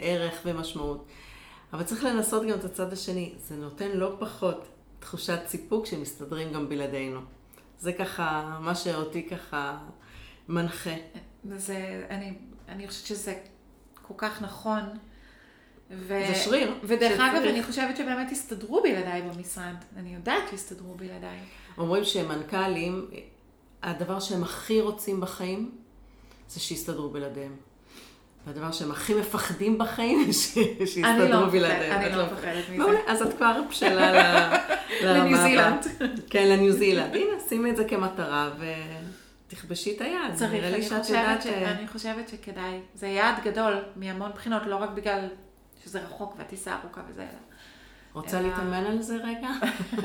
[0.00, 1.06] ערך ומשמעות.
[1.72, 3.32] אבל צריך לנסות גם את הצד השני.
[3.38, 4.68] זה נותן לא פחות
[4.98, 7.20] תחושת סיפוק שמסתדרים גם בלעדינו.
[7.78, 9.78] זה ככה, מה שאותי ככה
[10.48, 10.94] מנחה.
[11.56, 12.34] זה, אני,
[12.68, 13.34] אני חושבת שזה
[14.02, 14.82] כל כך נכון.
[15.92, 16.20] ו...
[16.28, 17.34] זה שריר ודרך שצריך.
[17.34, 19.74] אגב, אני חושבת שבאמת הסתדרו בלעדיי במשרד.
[19.96, 21.38] אני יודעת שהסתדרו בלעדיי.
[21.78, 23.06] אומרים שמנכ"לים,
[23.82, 25.70] הדבר שהם הכי רוצים בחיים,
[26.48, 27.56] זה שיסתדרו בלעדיהם.
[28.46, 31.92] והדבר שהם הכי מפחדים בחיים, ש- שיסתדרו לא בלעדיהם.
[31.98, 32.78] אני את לא מפחדת מזה.
[32.78, 34.12] מעולה, אז את כבר בשלה
[35.02, 35.42] לרמה לניו.
[35.42, 35.86] זילנד.
[36.30, 37.14] כן, לניו זילנד.
[37.16, 38.50] הנה, שימי את זה כמטרה
[39.48, 40.34] ותכבשי את היד.
[40.34, 40.64] צריך,
[41.78, 42.80] אני חושבת שכדאי.
[42.94, 45.28] זה יעד גדול מהמון בחינות, לא רק בגלל
[45.84, 47.26] שזה רחוק והטיסה ארוכה וזה.
[48.12, 49.48] רוצה אלא- להתאמן על זה רגע?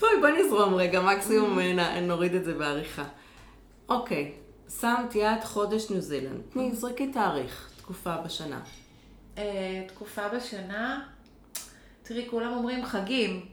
[0.00, 3.04] בואי, בואי נזרום רגע, מקסימום אה, נ- נוריד את זה בעריכה.
[3.88, 4.32] אוקיי,
[4.80, 6.40] שמת יד חודש ניו זילנד.
[6.52, 8.60] תני, זרקי תאריך, תקופה בשנה.
[9.38, 11.04] אה, תקופה בשנה,
[12.02, 13.46] תראי, כולם אומרים חגים.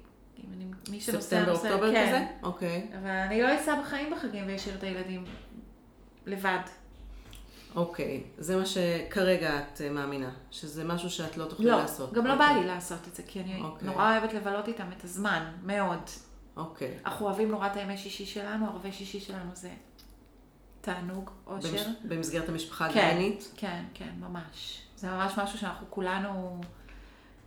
[0.89, 2.07] מי שנוסע, ספטמבר, נוסע, אוקטובר כן.
[2.07, 2.25] כזה?
[2.43, 2.87] אוקיי.
[3.01, 5.23] אבל אני לא אסע בחיים בחגים ואשאיר את הילדים
[6.25, 6.59] לבד.
[7.75, 12.13] אוקיי, זה מה שכרגע את אה, מאמינה, שזה משהו שאת לא תוכלי לא, לעשות.
[12.13, 12.47] גם לא אוקיי.
[12.47, 13.87] בא לי לעשות את זה, כי אני אוקיי.
[13.87, 15.99] נורא אוהבת לבלות איתם את הזמן, מאוד.
[16.57, 16.97] אוקיי.
[17.05, 19.69] אנחנו אוהבים נורא את הימי שישי שלנו, ערבי שישי שלנו זה
[20.81, 21.69] תענוג, אושר.
[21.69, 23.51] במש- במסגרת המשפחה כן, הגרעינית?
[23.57, 24.81] כן, כן, ממש.
[24.97, 26.61] זה ממש משהו שאנחנו כולנו,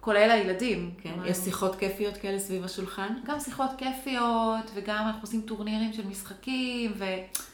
[0.00, 0.94] כולל הילדים.
[1.02, 1.10] כן.
[1.12, 3.14] כלומר, יש שיחות כיפיות כאלה סביב השולחן?
[3.24, 6.92] גם שיחות כיפיות, וגם אנחנו עושים טורנירים של משחקים,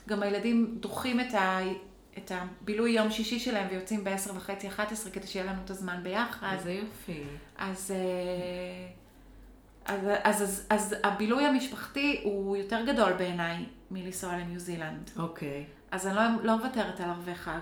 [0.06, 1.58] וגם הילדים דוחים את, ה...
[2.18, 6.56] את הבילוי יום שישי שלהם ויוצאים ב-10 וחצי, 11, כדי שיהיה לנו את הזמן ביחד.
[6.58, 7.22] איזה יופי.
[7.58, 8.88] אז, אה,
[9.84, 15.10] אז, אז, אז, אז הבילוי המשפחתי הוא יותר גדול בעיניי מלנסוע לניו זילנד.
[15.18, 15.64] אוקיי.
[15.90, 17.58] אז אני לא, לא מוותרת על ערבי חג.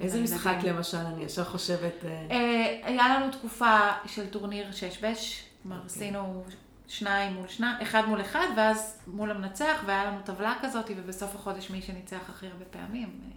[0.00, 0.22] איזה.
[0.22, 0.96] משחק למשל?
[0.96, 2.04] אני ישר חושבת...
[2.04, 5.86] אה, אה, היה לנו תקופה של טורניר שש בש, כלומר אוקיי.
[5.86, 6.44] עשינו
[6.88, 11.70] שניים מול שניים, אחד מול אחד, ואז מול המנצח, והיה לנו טבלה כזאת, ובסוף החודש
[11.70, 13.35] מי שניצח הכי הרבה פעמים, אה,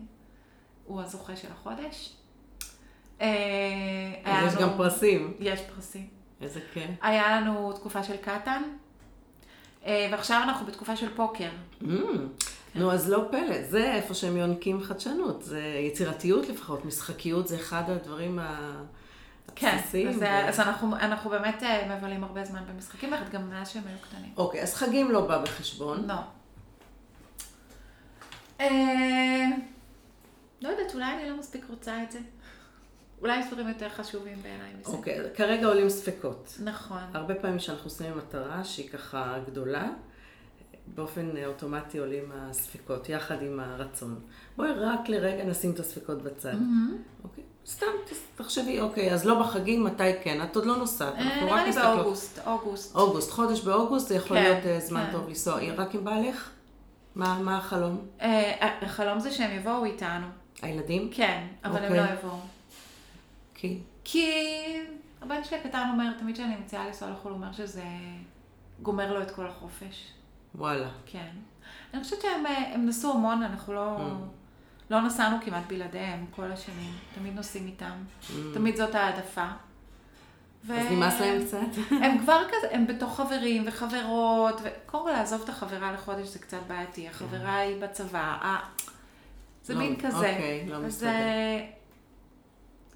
[0.90, 2.14] הוא הזוכה של החודש.
[3.22, 3.28] אה,
[4.48, 5.34] יש לנו- גם פרסים.
[5.40, 6.08] יש פרסים.
[6.42, 6.90] איזה כיף.
[7.02, 8.62] היה לנו תקופה של קטן,
[9.86, 11.50] אה, ועכשיו אנחנו בתקופה של פוקר.
[11.82, 11.86] Mm,
[12.76, 15.44] נו, אז לא פלא, זה איפה שהם יונקים חדשנות.
[15.44, 18.84] זה יצירתיות לפחות, משחקיות זה אחד הדברים ה-
[19.56, 20.08] כן, הבסיסיים.
[20.10, 23.84] אז, ו- זה- אז אנחנו, אנחנו באמת אה, מבלים הרבה זמן במשחקים גם מאז שהם
[23.88, 24.32] היו קטנים.
[24.38, 26.08] אוקיי, אז חגים לא בא בחשבון.
[26.08, 26.14] לא.
[28.60, 29.46] אה,
[30.62, 32.20] לא יודעת, אולי אני לא מספיק רוצה את זה.
[33.22, 34.92] אולי יש דברים יותר חשובים בעיניי מזה.
[34.92, 36.58] אוקיי, כרגע עולים ספקות.
[36.64, 37.02] נכון.
[37.14, 39.90] הרבה פעמים כשאנחנו שמים מטרה שהיא ככה גדולה,
[40.96, 44.20] באופן אוטומטי עולים הספקות, יחד עם הרצון.
[44.58, 46.54] בואי רק לרגע נשים את הספקות בצד.
[46.54, 46.98] מהמם.
[47.24, 47.44] אוקיי?
[47.68, 47.86] סתם
[48.36, 50.44] תחשבי, אוקיי, אז לא בחגים, מתי כן?
[50.44, 51.96] את עוד לא נוסעת, אה, אנחנו נראה רק לי מסתכלות.
[51.96, 52.96] באוגוסט, אוגוסט.
[52.96, 55.12] אוגוסט, חודש באוגוסט זה יכול כן, להיות אה, זמן כן.
[55.12, 55.60] טוב לנסוע.
[55.78, 56.50] רק עם בעלך?
[57.16, 58.06] מה מה החלום?
[58.22, 60.28] אה, החלום זה שהם יבואו איתנו.
[60.62, 61.10] הילדים?
[61.14, 61.98] כן, אבל הם אוקיי.
[62.00, 62.40] לא יבואו.
[63.56, 63.80] כי?
[64.04, 64.32] כי
[65.22, 67.84] הבן שלי הקטן אומר, תמיד כשאני מציעה לנסוע לחו"ל, הוא אומר שזה
[68.82, 70.08] גומר לו את כל החופש.
[70.56, 70.88] וואלה.
[71.06, 71.30] כן.
[71.94, 74.02] אני חושבת שהם אה, נסעו המון, אנחנו לא, Mm.
[74.90, 76.94] לא נסענו כמעט בלעדיהם כל השנים.
[77.16, 77.92] תמיד נוסעים איתם.
[78.54, 79.46] תמיד זאת העדפה.
[80.66, 80.80] ו- Mm.
[80.82, 81.58] אז נמאס להם קצת?
[82.04, 86.58] הם כבר כזה, הם בתוך חברים וחברות, וקודם כל לעזוב את החברה לחודש זה קצת
[86.68, 87.08] בעייתי.
[87.08, 88.38] החברה היא בצבא,
[89.70, 90.18] זה לא, מין כזה.
[90.18, 91.10] אוקיי, לא אז, מסתדר.
[91.10, 91.66] אה,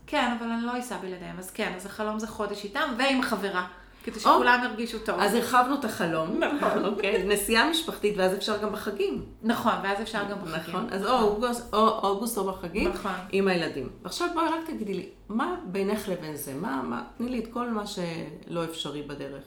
[0.07, 1.39] כן, אבל אני לא אסע בלעדיהם.
[1.39, 3.67] אז כן, אז החלום זה חודש איתם ועם החברה.
[4.03, 5.19] כדי שכולם ירגישו טוב.
[5.19, 6.39] אז הרחבנו את החלום.
[6.43, 6.85] נכון.
[6.85, 9.25] אוקיי, נסיעה משפחתית, ואז אפשר גם בחגים.
[9.43, 10.75] נכון, ואז אפשר גם בחגים.
[10.75, 13.11] נכון, אז או אוגוסט או, אוגוסט או בחגים, נכון.
[13.31, 13.89] עם הילדים.
[14.03, 16.53] ועכשיו בואי רק תגידי לי, מה בינך לבין זה?
[16.53, 19.43] מה, מה, תני לי את כל מה שלא אפשרי בדרך,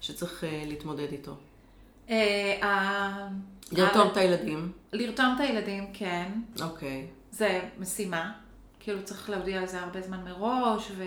[0.00, 1.36] שצריך uh, להתמודד איתו.
[2.10, 3.28] אה,
[3.72, 6.32] לרתום את הילדים, לרתום את הילדים, כן.
[6.62, 7.06] אוקיי.
[7.30, 8.32] זה משימה.
[8.80, 11.04] כאילו צריך להודיע על זה הרבה זמן מראש, ו...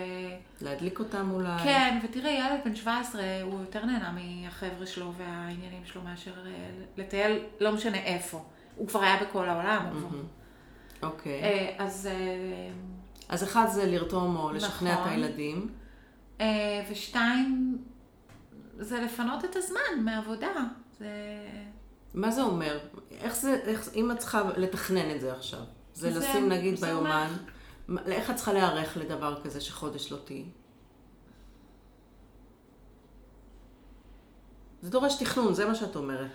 [0.60, 1.58] להדליק אותם אולי.
[1.62, 7.38] כן, ותראי, ילד בן 17, הוא יותר נהנה מהחבר'ה שלו והעניינים שלו מאשר אה, לטייל,
[7.60, 8.44] לא משנה איפה.
[8.76, 10.08] הוא כבר היה בכל העולם, הוא כבר...
[10.08, 10.24] מהמם.
[11.02, 11.42] אוקיי.
[11.42, 12.08] אה, אז...
[12.12, 12.70] אה,
[13.28, 15.12] אז אחד זה לרתום או לשכנע את נכון.
[15.12, 15.68] הילדים.
[16.40, 17.78] אה, ושתיים,
[18.78, 20.52] זה לפנות את הזמן מהעבודה.
[21.00, 21.08] זה...
[22.14, 22.78] מה זה אומר?
[23.10, 25.60] איך זה, איך, אם את צריכה לתכנן את זה עכשיו,
[25.94, 27.36] זה, זה- לשים נגיד זה ביומן,
[27.88, 30.44] מה- איך את צריכה להיערך לדבר כזה שחודש לא תהיי?
[34.82, 36.30] זה דורש תכנון, זה מה שאת אומרת.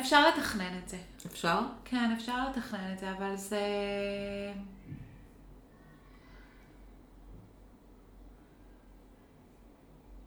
[0.00, 0.98] אפשר לתכנן את זה.
[1.26, 1.60] אפשר?
[1.84, 3.60] כן, אפשר לתכנן את זה, אבל זה...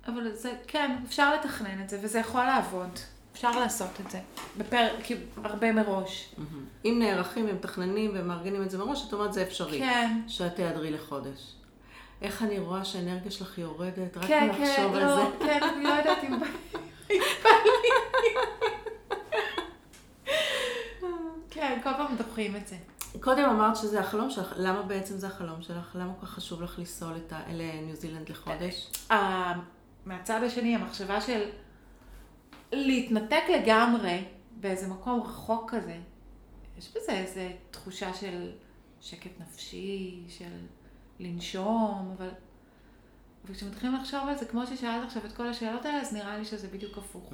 [0.08, 2.89] אבל זה, כן, אפשר לתכנן את זה, וזה יכול לעבוד.
[3.34, 4.20] אפשר לעשות את זה.
[4.58, 4.88] בפר...
[5.03, 6.36] כאילו, הרבה מראש.
[6.86, 9.80] אם נערכים ומתכננים ומארגנים את זה מראש, את אומרת זה אפשרי.
[9.80, 10.22] כן.
[10.28, 11.56] שאת תיעדרי לחודש.
[12.22, 15.45] איך אני רואה שהאנרגיה שלך יורדת, רק כן, כן, מלחשוב על לא, זה.
[15.45, 16.38] כן, אני לא יודעת אם...
[21.49, 22.76] כן, כל פעם דוחים את זה.
[23.22, 25.95] קודם אמרת שזה החלום שלך, למה בעצם זה החלום שלך?
[25.95, 27.12] למה כל כך חשוב לך לנסוע.
[27.49, 28.91] לניו זילנד לחודש?
[30.06, 31.49] מהצד השני, המחשבה של
[32.72, 35.97] להתנתק לגמרי באיזה מקום רחוק כזה,
[36.78, 37.41] יש בזה איזו
[37.72, 38.51] תחושה של
[39.01, 40.66] שקט נפשי, של
[41.20, 42.30] לנשום, אבל...
[43.48, 46.68] וכשמתחילים לחשוב על זה, כמו ששאלת עכשיו את כל השאלות האלה, אז נראה לי שזה
[46.68, 47.34] בדיוק הפוך.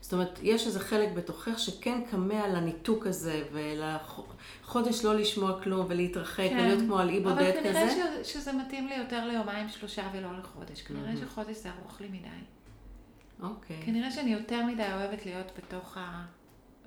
[0.00, 6.48] זאת אומרת, יש איזה חלק בתוכך שכן כמה לניתוק הזה, ולחודש לא לשמוע כלום, ולהתרחק,
[6.52, 7.50] ולהיות כמו על אי בודד כן.
[7.50, 8.24] אבל כנראה כזה.
[8.24, 10.82] ש, שזה מתאים לי יותר ליומיים שלושה ולא לחודש.
[10.82, 12.28] כנראה שחודש זה ארוך לי מדי.
[13.42, 13.82] אוקיי.
[13.84, 16.24] כנראה שאני יותר מדי אוהבת להיות בתוך, ה...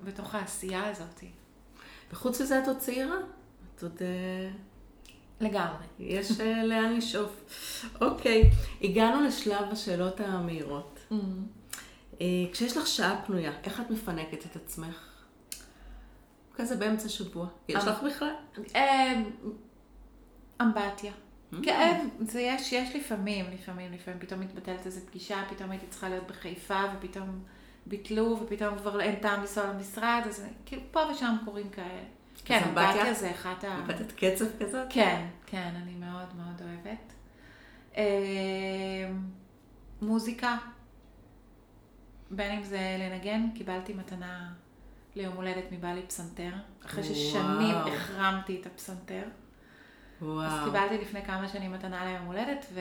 [0.04, 1.24] בתוך העשייה הזאת.
[2.12, 3.16] וחוץ מזה את עוד צעירה?
[3.74, 4.02] את עוד...
[5.42, 5.84] אה, לגמרי.
[5.98, 7.44] יש אה, לאן לשאוף.
[8.00, 8.50] אוקיי,
[8.82, 10.98] הגענו לשלב השאלות המהירות.
[12.20, 15.06] אה, כשיש לך שעה פנויה, איך את מפנקת את עצמך?
[16.54, 17.46] כזה באמצע שבוע.
[17.68, 18.34] יש לך בכלל?
[18.74, 19.30] אמ,
[20.62, 21.12] אמבטיה.
[21.62, 26.26] כן, זה יש, יש לפעמים, לפעמים, לפעמים פתאום מתבטלת איזו פגישה, פתאום הייתי צריכה להיות
[26.26, 27.42] בחיפה, ופתאום
[27.86, 32.04] ביטלו, ופתאום כבר אין טעם לנסוע למשרד, אז כאילו פה ושם קורים כאלה.
[32.44, 33.14] כן, אמבטיה?
[33.14, 33.76] זה אחת ה...
[33.78, 34.86] עבדת קצב כזאת?
[34.90, 37.12] כן, כן, אני מאוד מאוד אוהבת.
[37.96, 38.02] אמ,
[40.02, 40.56] מוזיקה,
[42.30, 44.52] בין אם זה לנגן, קיבלתי מתנה
[45.14, 46.52] ליום הולדת מבעלי פסנתר,
[46.86, 47.02] אחרי.
[47.02, 49.22] ששנים החרמתי את הפסנתר.
[49.22, 50.64] אז וואו.
[50.64, 52.80] קיבלתי לפני כמה שנים מתנה ליום הולדת, ו...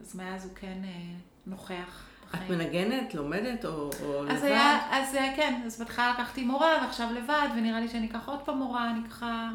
[0.00, 1.14] אז מאז הוא כן אה,
[1.46, 2.50] נוכח את.
[2.50, 4.34] מנגנת, לומדת או, או לבד?
[4.34, 8.40] אז היה, אז כן, אז בהתחלה לקחתי מורה, ועכשיו לבד, ונראה לי שאני אקח עוד
[8.44, 9.50] פעם מורה, אני ככה...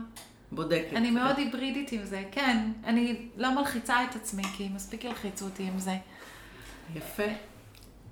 [0.52, 0.94] בודקת.
[0.94, 2.72] אני מאוד היברידית עם זה, כן.
[2.86, 5.96] אני לא מלחיצה את עצמי, כי מספיק ילחיצו אותי עם זה.
[6.96, 7.24] יפה.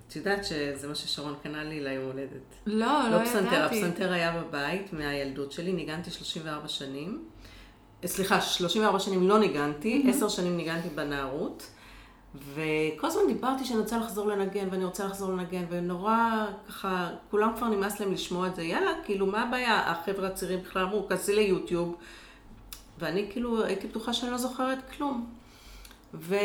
[0.08, 2.56] את יודעת שזה מה ששרון קנה לי ליום הולדת.
[2.66, 3.84] לא, לא לא פסנתר, ידעתי.
[3.84, 7.24] הפסנתר היה בבית מהילדות שלי, ניגנתי 34 שנים.
[8.04, 11.68] אה, סליחה, 34 שנים לא ניגנתי, 10 שנים ניגנתי בנערות.
[12.54, 17.68] וכל הזמן דיברתי שאני רוצה לחזור לנגן, ואני רוצה לחזור לנגן, ונורא ככה, כולם כבר
[17.68, 19.92] נמאס להם לשמוע את זה, יאללה, כאילו, מה הבעיה?
[19.92, 21.96] החבר'ה הצעירים בכלל אמרו, כנסי ליוטיוב.
[23.00, 25.26] ואני כאילו הייתי בטוחה שאני לא זוכרת כלום.
[26.14, 26.36] ו...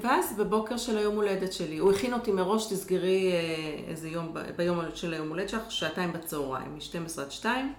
[0.00, 4.50] ואז בבוקר של היום הולדת שלי, הוא הכין אותי מראש, תסגרי אה, איזה יום, ב-
[4.56, 7.72] ביום של היום הולדת שלך, שעתיים בצהריים, מ-12 עד 2,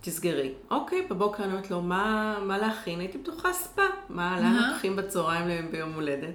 [0.00, 0.52] תסגרי.
[0.70, 3.00] אוקיי, בבוקר אני אומרת לו, מה, מה להכין?
[3.00, 4.70] הייתי בטוחה ספה, מה, לאן.
[4.70, 6.34] לוקחים בצהריים ביום הולדת?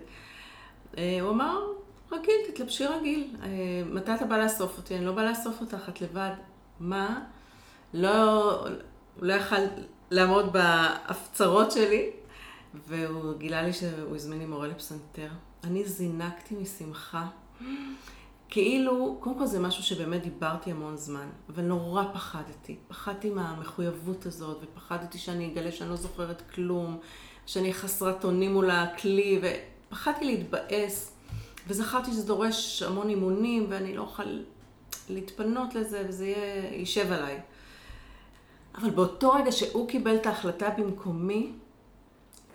[0.97, 1.59] אה, הוא אמר,
[2.11, 3.35] רגיל, תתלבשי רגיל.
[3.43, 3.47] אה,
[3.85, 4.95] מתי אתה בא לאסוף אותי?
[4.95, 6.31] אני לא בא לאסוף אותך, את לבד.
[6.79, 7.21] מה?
[7.93, 8.67] לא,
[9.21, 9.55] לא יכל
[10.11, 12.09] לעמוד בהפצרות שלי,
[12.87, 15.29] והוא גילה לי שהוא הזמין לי מורה לפסנתר.
[15.63, 17.27] אני זינקתי משמחה.
[18.49, 22.77] כאילו, קודם כל זה משהו שבאמת דיברתי המון זמן, אבל נורא פחדתי.
[22.87, 26.97] פחדתי מהמחויבות הזאת, ופחדתי שאני אגלה שאני לא זוכרת כלום,
[27.45, 29.39] שאני חסרת אונים מול הכלי,
[29.91, 31.15] ופחדתי להתבאס,
[31.67, 34.39] וזכרתי שזה דורש המון אימונים, ואני לא אוכל
[35.09, 37.39] להתפנות לזה, וזה יהיה, יישב עליי.
[38.75, 41.51] אבל באותו רגע שהוא קיבל את ההחלטה במקומי,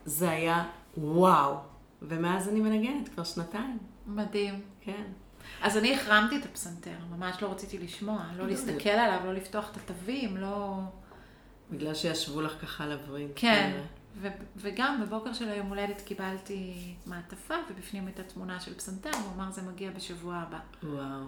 [0.05, 0.65] זה היה
[0.97, 1.57] וואו.
[2.03, 4.61] ומאז אני מנגנת כבר שנתיים, מדהים.
[4.81, 5.03] כן.
[5.63, 9.71] אז אני החרמתי את הפסנתר, ממש לא רציתי לשמוע, לא לא, להסתכל עליו, לא לפתוח
[9.71, 10.79] את התווים, לא...
[11.71, 13.29] בגלל שישבו לך ככה על הווריד.
[13.37, 13.81] כן,
[14.17, 19.51] ו- וגם בבוקר של היום הולדת קיבלתי מעטפה, ובפנים הייתה תמונה של פסנתר, הוא אמר
[19.51, 20.59] זה מגיע בשבוע הבא.
[20.83, 21.27] וואו.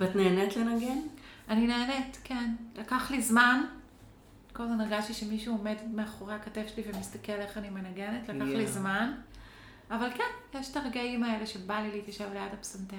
[0.00, 0.98] ואת נהנית לנגן?
[1.48, 2.54] אני נהנית, כן.
[2.76, 3.64] לקח לי זמן.
[4.52, 8.66] כל הזמן הרגשתי שמישהו עומד מאחורי הכתף שלי ומסתכל איך אני מנגנת, לקח לי יואו.
[8.66, 9.12] זמן.
[9.90, 12.96] אבל כן, יש את הרגעים האלה שבא לי להתיישב ליד הפסנתר.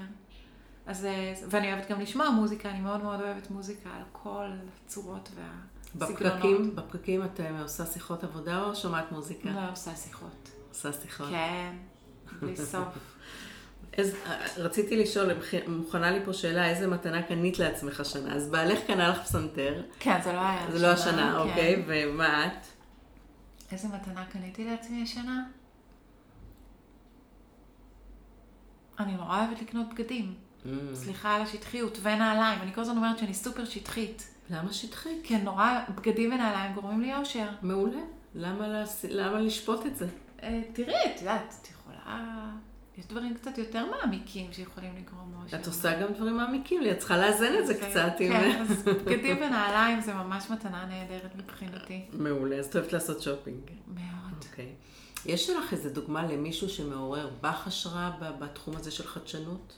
[0.86, 4.52] אז, אה, ואני אוהבת גם לשמוע מוזיקה, אני מאוד מאוד אוהבת מוזיקה על כל
[4.86, 5.75] הצורות והסגנונות.
[5.98, 9.50] בפקקים, בפקקים את אה, עושה שיחות עבודה או שומעת מוזיקה?
[9.50, 10.50] לא עושה שיחות.
[10.70, 11.30] עושה שיחות.
[11.30, 11.76] כן,
[12.42, 12.88] בלי סוף.
[13.98, 15.30] אז אה, רציתי לשאול,
[15.68, 18.36] מוכנה לי פה שאלה, איזה מתנה קנית לעצמך השנה?
[18.36, 21.50] אז בעלך קנה לך פסנתר, כן, זה לא היה זה לא השנה, כן.
[21.50, 22.68] אוקיי, ומה את?
[23.72, 25.44] איזה מתנה קניתי לעצמי השנה?
[29.00, 30.34] אני נורא אוהבת לקנות בגדים.
[30.66, 32.62] Mm, סליחה על השטחיות, ונעליים.
[32.62, 34.35] אני כל הזמן אומרת שאני סופר שטחית.
[34.50, 35.10] למה שטחי?
[35.24, 37.48] כן, נורא, בגדים ונעליים גורמים לי אושר.
[37.62, 38.02] מעולה.
[38.36, 40.08] למה לעש- למה לשפוט את זה?
[40.44, 42.52] אה, תראי, את יודעת, את יכולה...
[42.98, 45.58] יש דברים קצת יותר מעמיקים שיכולים לגרום אושר.
[45.58, 48.12] את עושה גם דברים מעמיקים לי, את צריכה לאזן את זה קצת.
[48.18, 52.06] כן, אז בגדים ונעליים זה ממש מתנה נהדרת מבחינתי.
[52.14, 53.60] מעולה, אז את אוהבת לעשות שופינג.
[53.88, 54.46] מאוד.
[54.52, 54.70] אוקיי.
[55.26, 59.74] יש לך איזה דוגמה למישהו שמעורר בך השראה בתחום הזה של חדשנות?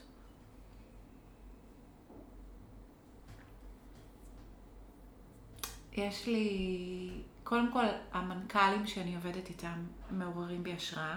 [5.98, 7.10] יש לי,
[7.44, 11.16] קודם כל, המנכ"לים שאני עובדת איתם מעוררים בי השראה.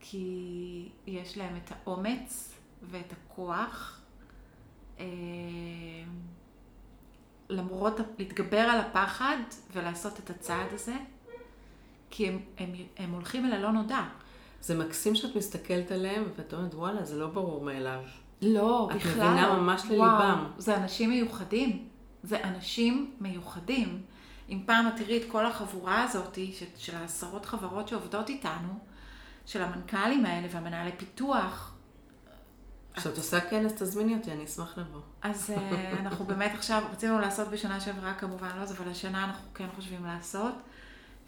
[0.00, 2.54] כי יש להם את האומץ
[2.90, 4.00] ואת הכוח,
[4.98, 5.04] אה,
[7.48, 9.36] למרות, להתגבר על הפחד
[9.72, 10.96] ולעשות את הצעד הזה,
[12.10, 14.02] כי הם, הם, הם הולכים אל הלא נודע.
[14.60, 18.00] זה מקסים שאת מסתכלת עליהם ואת אומרת, וואלה, זה לא ברור מאליו.
[18.42, 19.56] לא, את בכלל מבינה לא.
[19.56, 20.44] ממש וואו, לליבם.
[20.58, 21.88] זה אנשים מיוחדים.
[22.22, 24.02] זה אנשים מיוחדים.
[24.48, 28.78] אם פעם את תראי את כל החבורה הזאת, של, של העשרות חברות שעובדות איתנו,
[29.46, 31.74] של המנכ"לים האלה והמנהלי פיתוח,
[32.98, 35.00] כשאת עושה כנס, תזמיני אותי, אני אשמח לבוא.
[35.22, 39.66] אז אה, אנחנו באמת עכשיו, רצינו לעשות בשנה שעברה כמובן לא, אבל השנה אנחנו כן
[39.76, 40.54] חושבים לעשות.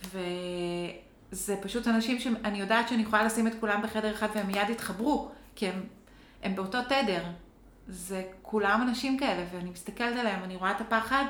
[0.05, 5.30] וזה פשוט אנשים שאני יודעת שאני יכולה לשים את כולם בחדר אחד והם מיד יתחברו,
[5.55, 5.82] כי הם,
[6.43, 7.22] הם באותו תדר.
[7.91, 11.24] זה כולם אנשים כאלה, ואני מסתכלת עליהם, אני רואה את הפחד,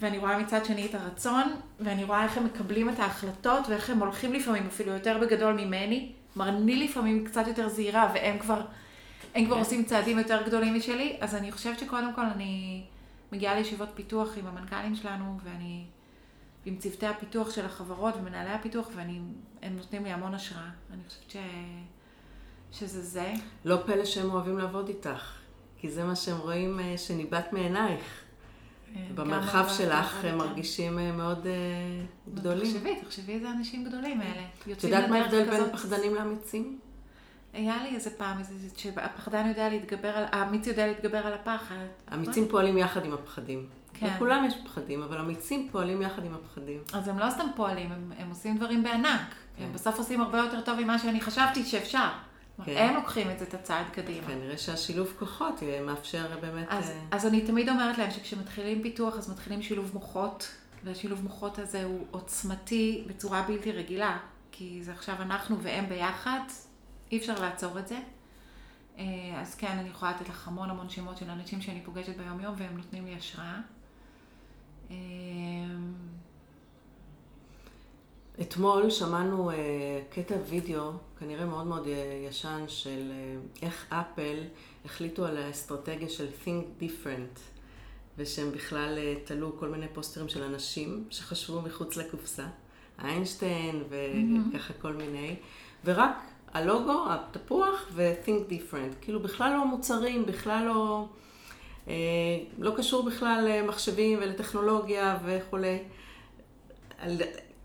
[0.00, 3.98] ואני רואה מצד שני את הרצון, ואני רואה איך הם מקבלים את ההחלטות, ואיך הם
[3.98, 6.12] הולכים לפעמים אפילו יותר בגדול ממני.
[6.34, 8.60] כלומר, אני לפעמים קצת יותר זהירה, והם כבר,
[9.34, 9.60] הם כבר כן.
[9.60, 12.82] עושים צעדים יותר גדולים משלי, אז אני חושבת שקודם כל אני
[13.32, 15.84] מגיעה לישיבות פיתוח עם המנכ"לים שלנו, ואני
[16.66, 19.32] עם צוותי הפיתוח של החברות ומנהלי הפיתוח, והם
[19.76, 20.70] נותנים לי המון השראה.
[20.92, 21.36] אני חושבת ש...
[22.72, 23.32] שזה זה.
[23.64, 25.38] לא פלא שהם אוהבים לעבוד איתך.
[25.78, 28.24] כי זה מה שהם רואים אה, שניבט מעינייך.
[28.96, 30.24] אה, במרחב שלך.
[30.24, 31.52] הם מרגישים אה, מאוד אה,
[32.34, 32.72] גדולים.
[32.72, 34.42] תחשבי, תחשבי איזה אנשים גדולים האלה.
[34.72, 35.72] את יודעת מה ההבדל בין כזאת.
[35.72, 36.78] פחדנים לאמיצים?
[37.52, 38.36] היה לי איזה פעם,
[38.76, 41.74] שהפחדן יודע להתגבר על, האמיץ יודע להתגבר על הפחד.
[42.14, 43.66] אמיצים פועלים יחד עם הפחדים.
[43.94, 44.06] כן.
[44.06, 46.80] לכולם יש פחדים, אבל אמיצים פועלים יחד עם הפחדים.
[46.92, 49.20] אז הם לא סתם פועלים, הם, הם עושים דברים בענק.
[49.56, 49.64] כן.
[49.64, 52.08] הם בסוף עושים הרבה יותר טוב ממה שאני חשבתי שאפשר.
[52.64, 52.76] כן.
[52.76, 54.26] הם לוקחים את זה את הצעד קדימה.
[54.26, 56.66] כנראה שהשילוב כוחות אה, מאפשר באמת...
[56.70, 60.48] אז, אה, אז אני תמיד אומרת להם שכשמתחילים פיתוח, אז מתחילים שילוב מוחות,
[60.84, 64.18] והשילוב מוחות הזה הוא עוצמתי בצורה בלתי רגילה,
[64.52, 66.40] כי זה עכשיו אנחנו והם ביחד,
[67.12, 67.98] אי אפשר לעצור את זה.
[68.98, 69.04] אה,
[69.36, 72.54] אז כן, אני יכולה לתת לך המון המון שמות של אנשים שאני פוגשת ביום יום,
[72.58, 73.60] והם נותנים לי השראה.
[78.40, 79.54] אתמול שמענו uh,
[80.10, 81.86] קטע וידאו, כנראה מאוד מאוד
[82.28, 84.38] ישן, של uh, איך אפל
[84.84, 87.40] החליטו על האסטרטגיה של Think Different,
[88.18, 92.46] ושהם בכלל uh, תלו כל מיני פוסטרים של אנשים שחשבו מחוץ לקופסה,
[93.04, 95.36] איינשטיין וככה כל מיני,
[95.84, 96.16] ורק
[96.54, 101.06] הלוגו, התפוח ו-Think Different, כאילו בכלל לא מוצרים, בכלל לא,
[101.86, 101.90] uh,
[102.58, 105.78] לא קשור בכלל למחשבים ולטכנולוגיה וכולי.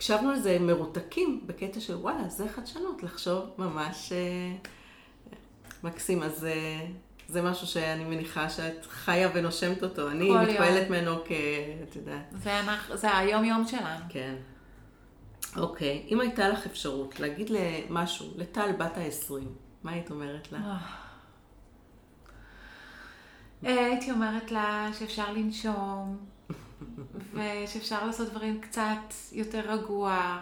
[0.03, 4.55] הקשבנו לזה מרותקים בקטע של וואלה, זה חדשנות, לחשוב ממש אה,
[5.83, 6.23] מקסים.
[6.23, 6.85] אז אה,
[7.27, 10.09] זה משהו שאני מניחה שאת חיה ונושמת אותו.
[10.09, 11.31] אני מתפעלת ממנו כ...
[11.89, 12.25] את יודעת.
[12.31, 14.05] זה, אנחנו, זה היום-יום שלנו.
[14.09, 14.35] כן.
[15.57, 19.33] אוקיי, אם הייתה לך אפשרות להגיד למשהו, לטל בת ה-20,
[19.83, 20.77] מה היית אומרת לה?
[23.65, 26.17] אה, הייתי אומרת לה שאפשר לנשום,
[27.33, 30.39] ושאפשר לעשות דברים קצת יותר רגוע,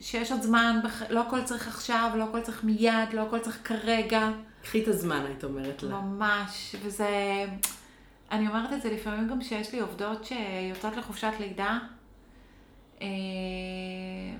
[0.00, 1.02] ושיש עוד זמן, בח...
[1.10, 4.30] לא הכל צריך עכשיו, לא הכל צריך מיד, לא הכל צריך כרגע,
[4.62, 6.00] קחי את הזמן, היית אומרת לה.
[6.00, 7.46] ממש, וזה...
[8.30, 11.78] אני אומרת את זה לפעמים גם שיש לי עובדות שיוצאות לחופשת לידה,
[13.02, 13.06] אה,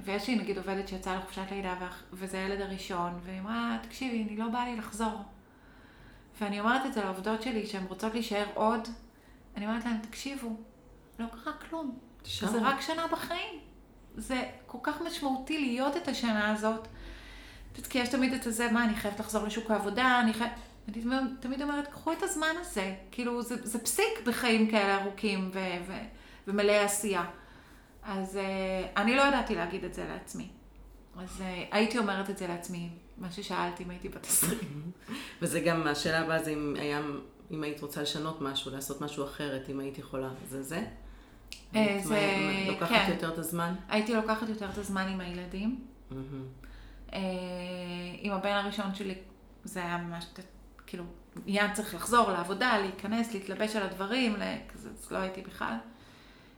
[0.05, 1.74] ויש לי נגיד עובדת שיצאה לחופשת לידה
[2.12, 5.22] וזה הילד הראשון, והיא אמרה, תקשיבי, אני לא בא לי לחזור.
[6.41, 8.89] ואני אומרת את זה לעובדות שלי שהן רוצות להישאר עוד,
[9.57, 10.57] אני אומרת להן, תקשיבו,
[11.18, 11.98] לא קרה כלום.
[12.22, 12.53] תשארו.
[12.53, 13.59] זה רק שנה בחיים.
[14.16, 16.88] זה כל כך משמעותי להיות את השנה הזאת.
[17.90, 20.53] כי יש תמיד את הזה, מה, אני חייבת לחזור לשוק העבודה, אני חייבת...
[20.88, 22.94] אני תמיד- תמיד אומרת, קחו את הזמן הזה.
[23.11, 26.05] כאילו, זה, זה פסיק בחיים כאלה ארוכים ו- ו-
[26.48, 27.24] ומלאי עשייה.
[28.03, 28.40] אז uh,
[29.01, 30.48] אני לא ידעתי להגיד את זה לעצמי.
[31.16, 32.88] אז uh, הייתי אומרת את זה לעצמי,
[33.18, 34.59] מה ששאלתי אם הייתי בת 20.
[35.42, 37.01] וזה גם, השאלה הבאה זה אם היה,
[37.51, 40.28] אם היית רוצה לשנות משהו, לעשות משהו אחרת, אם היית יכולה.
[40.48, 40.76] זה זה?
[40.76, 40.84] אה,
[41.80, 42.36] היית זה-
[42.66, 43.11] מה- לוקחת כן.
[43.12, 43.74] יותר את הזמן?
[43.88, 45.84] הייתי לוקחת יותר את הזמן עם הילדים.
[47.12, 47.18] אה,
[48.20, 49.14] עם הבן הראשון שלי
[49.64, 50.24] זה היה ממש,
[50.86, 51.05] כאילו,
[51.46, 54.36] מיד צריך לחזור לעבודה, להיכנס, להתלבש על הדברים,
[54.72, 55.74] כזה, אז לא הייתי בכלל.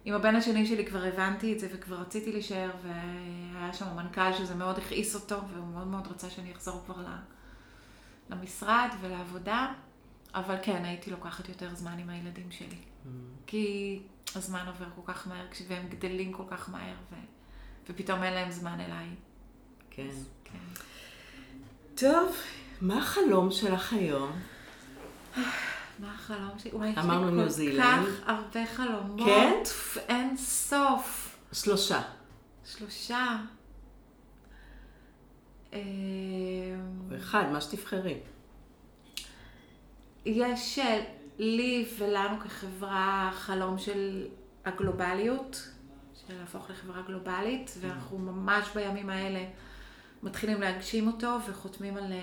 [0.04, 4.54] עם הבן השני שלי כבר הבנתי את זה וכבר רציתי להישאר, והיה שם מנכ"ל שזה
[4.54, 6.94] מאוד הכעיס אותו, והוא מאוד מאוד רצה שאני אחזור כבר
[8.30, 9.72] למשרד ולעבודה,
[10.34, 12.78] אבל כן, הייתי לוקחת יותר זמן עם הילדים שלי.
[13.46, 14.00] כי
[14.34, 17.14] הזמן עובר כל כך מהר, והם גדלים כל כך מהר, ו...
[17.88, 19.08] ופתאום אין להם זמן אליי.
[19.90, 20.08] כן.
[20.44, 20.58] כן.
[21.94, 22.36] טוב,
[22.80, 24.32] מה החלום שלך היום?
[25.98, 26.70] מה החלום שלי?
[26.74, 28.06] וואי, אמרנו ניו לי כל זילנד.
[28.06, 29.26] כך הרבה חלומות.
[29.26, 29.62] כן?
[30.08, 31.38] אין סוף.
[31.52, 32.02] שלושה.
[32.64, 33.36] שלושה.
[35.72, 35.78] או
[37.16, 38.20] אחד, מה שתבחרי.
[40.26, 41.04] יש אה,
[41.38, 44.26] לי ולנו כחברה חלום של
[44.64, 45.68] הגלובליות,
[46.14, 49.44] של להפוך לחברה גלובלית, ואנחנו ממש בימים האלה
[50.22, 52.18] מתחילים להגשים אותו וחותמים על אה,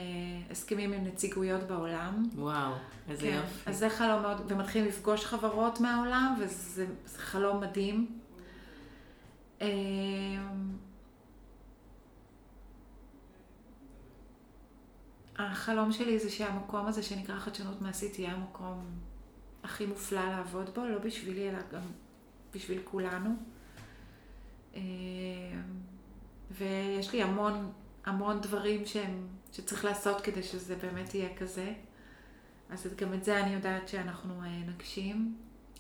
[0.52, 2.24] הסכמים עם נציגויות בעולם.
[2.36, 2.74] וואו,
[3.10, 3.70] איזה כן, יופי.
[3.70, 8.20] אז זה חלום מאוד, ומתחילים לפגוש חברות מהעולם, וזה זה חלום מדהים.
[15.40, 18.86] החלום שלי זה שהמקום הזה שנקרא חדשנות מעשית יהיה המקום
[19.64, 21.82] הכי מופלא לעבוד בו, לא בשבילי, אלא גם
[22.54, 23.36] בשביל כולנו.
[24.76, 24.82] אמ,
[26.52, 27.72] ויש לי המון,
[28.06, 31.74] המון דברים שהם, שצריך לעשות כדי שזה באמת יהיה כזה.
[32.70, 35.38] אז גם את זה אני יודעת שאנחנו אה, נגשים.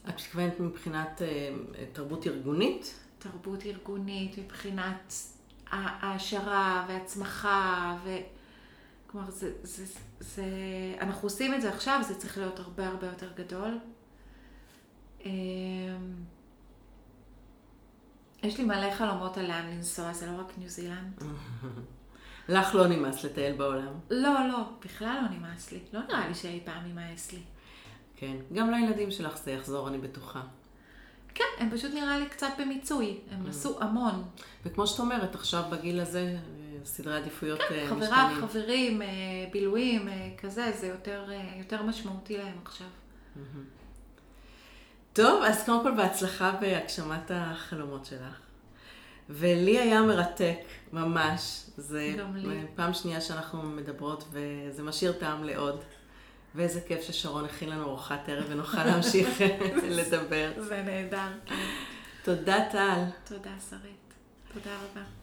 [0.09, 1.55] את מתכוונת מבחינת אה,
[1.93, 2.99] תרבות ארגונית?
[3.19, 5.13] תרבות ארגונית מבחינת
[5.71, 8.17] העשרה והצמחה, ו...
[9.11, 9.85] כלומר, זה, זה,
[10.19, 10.43] זה,
[11.01, 13.79] אנחנו עושים את זה עכשיו, זה צריך להיות הרבה הרבה יותר גדול.
[15.25, 15.29] אמ,
[18.43, 21.23] יש לי מלא חלומות על לאן לנסוע, זה לא רק ניו זילנד.
[22.49, 23.93] לך לא נמאס לטייל בעולם.
[24.09, 25.79] לא, לא, בכלל לא נמאס לי.
[25.93, 27.41] לא נראה לי שאי פעם יימאס לי.
[28.15, 30.41] כן, גם לילדים שלך זה יחזור, אני בטוחה.
[31.35, 33.19] כן, הם פשוט נראה לי קצת במיצוי.
[33.31, 33.49] הם Mm.
[33.49, 34.23] עשו המון.
[34.65, 36.37] וכמו שאת אומרת, עכשיו בגיל הזה,
[36.89, 38.47] סדרי עדיפויות כן, אה, חברה, משתנים.
[38.47, 39.07] חברים, אה,
[39.51, 42.87] בילויים, אה, כזה, זה יותר, יותר משמעותי להם עכשיו.
[45.13, 48.39] טוב, אז קודם כל בהצלחה בהגשמת החלומות שלך.
[49.29, 50.59] ולי היה מרתק,
[50.93, 51.63] ממש.
[51.77, 52.15] זה.
[52.75, 55.83] פעם שנייה שאנחנו מדברות, וזה משאיר טעם לעוד.
[56.55, 59.29] ואיזה כיף ששרון הכין לנו ארוחת ערב ונוכל להמשיך
[59.83, 60.51] לדבר.
[60.57, 61.27] זה נהדר.
[62.23, 63.03] תודה, טל.
[63.25, 64.13] תודה, שרית.
[64.53, 65.18] תודה רבה.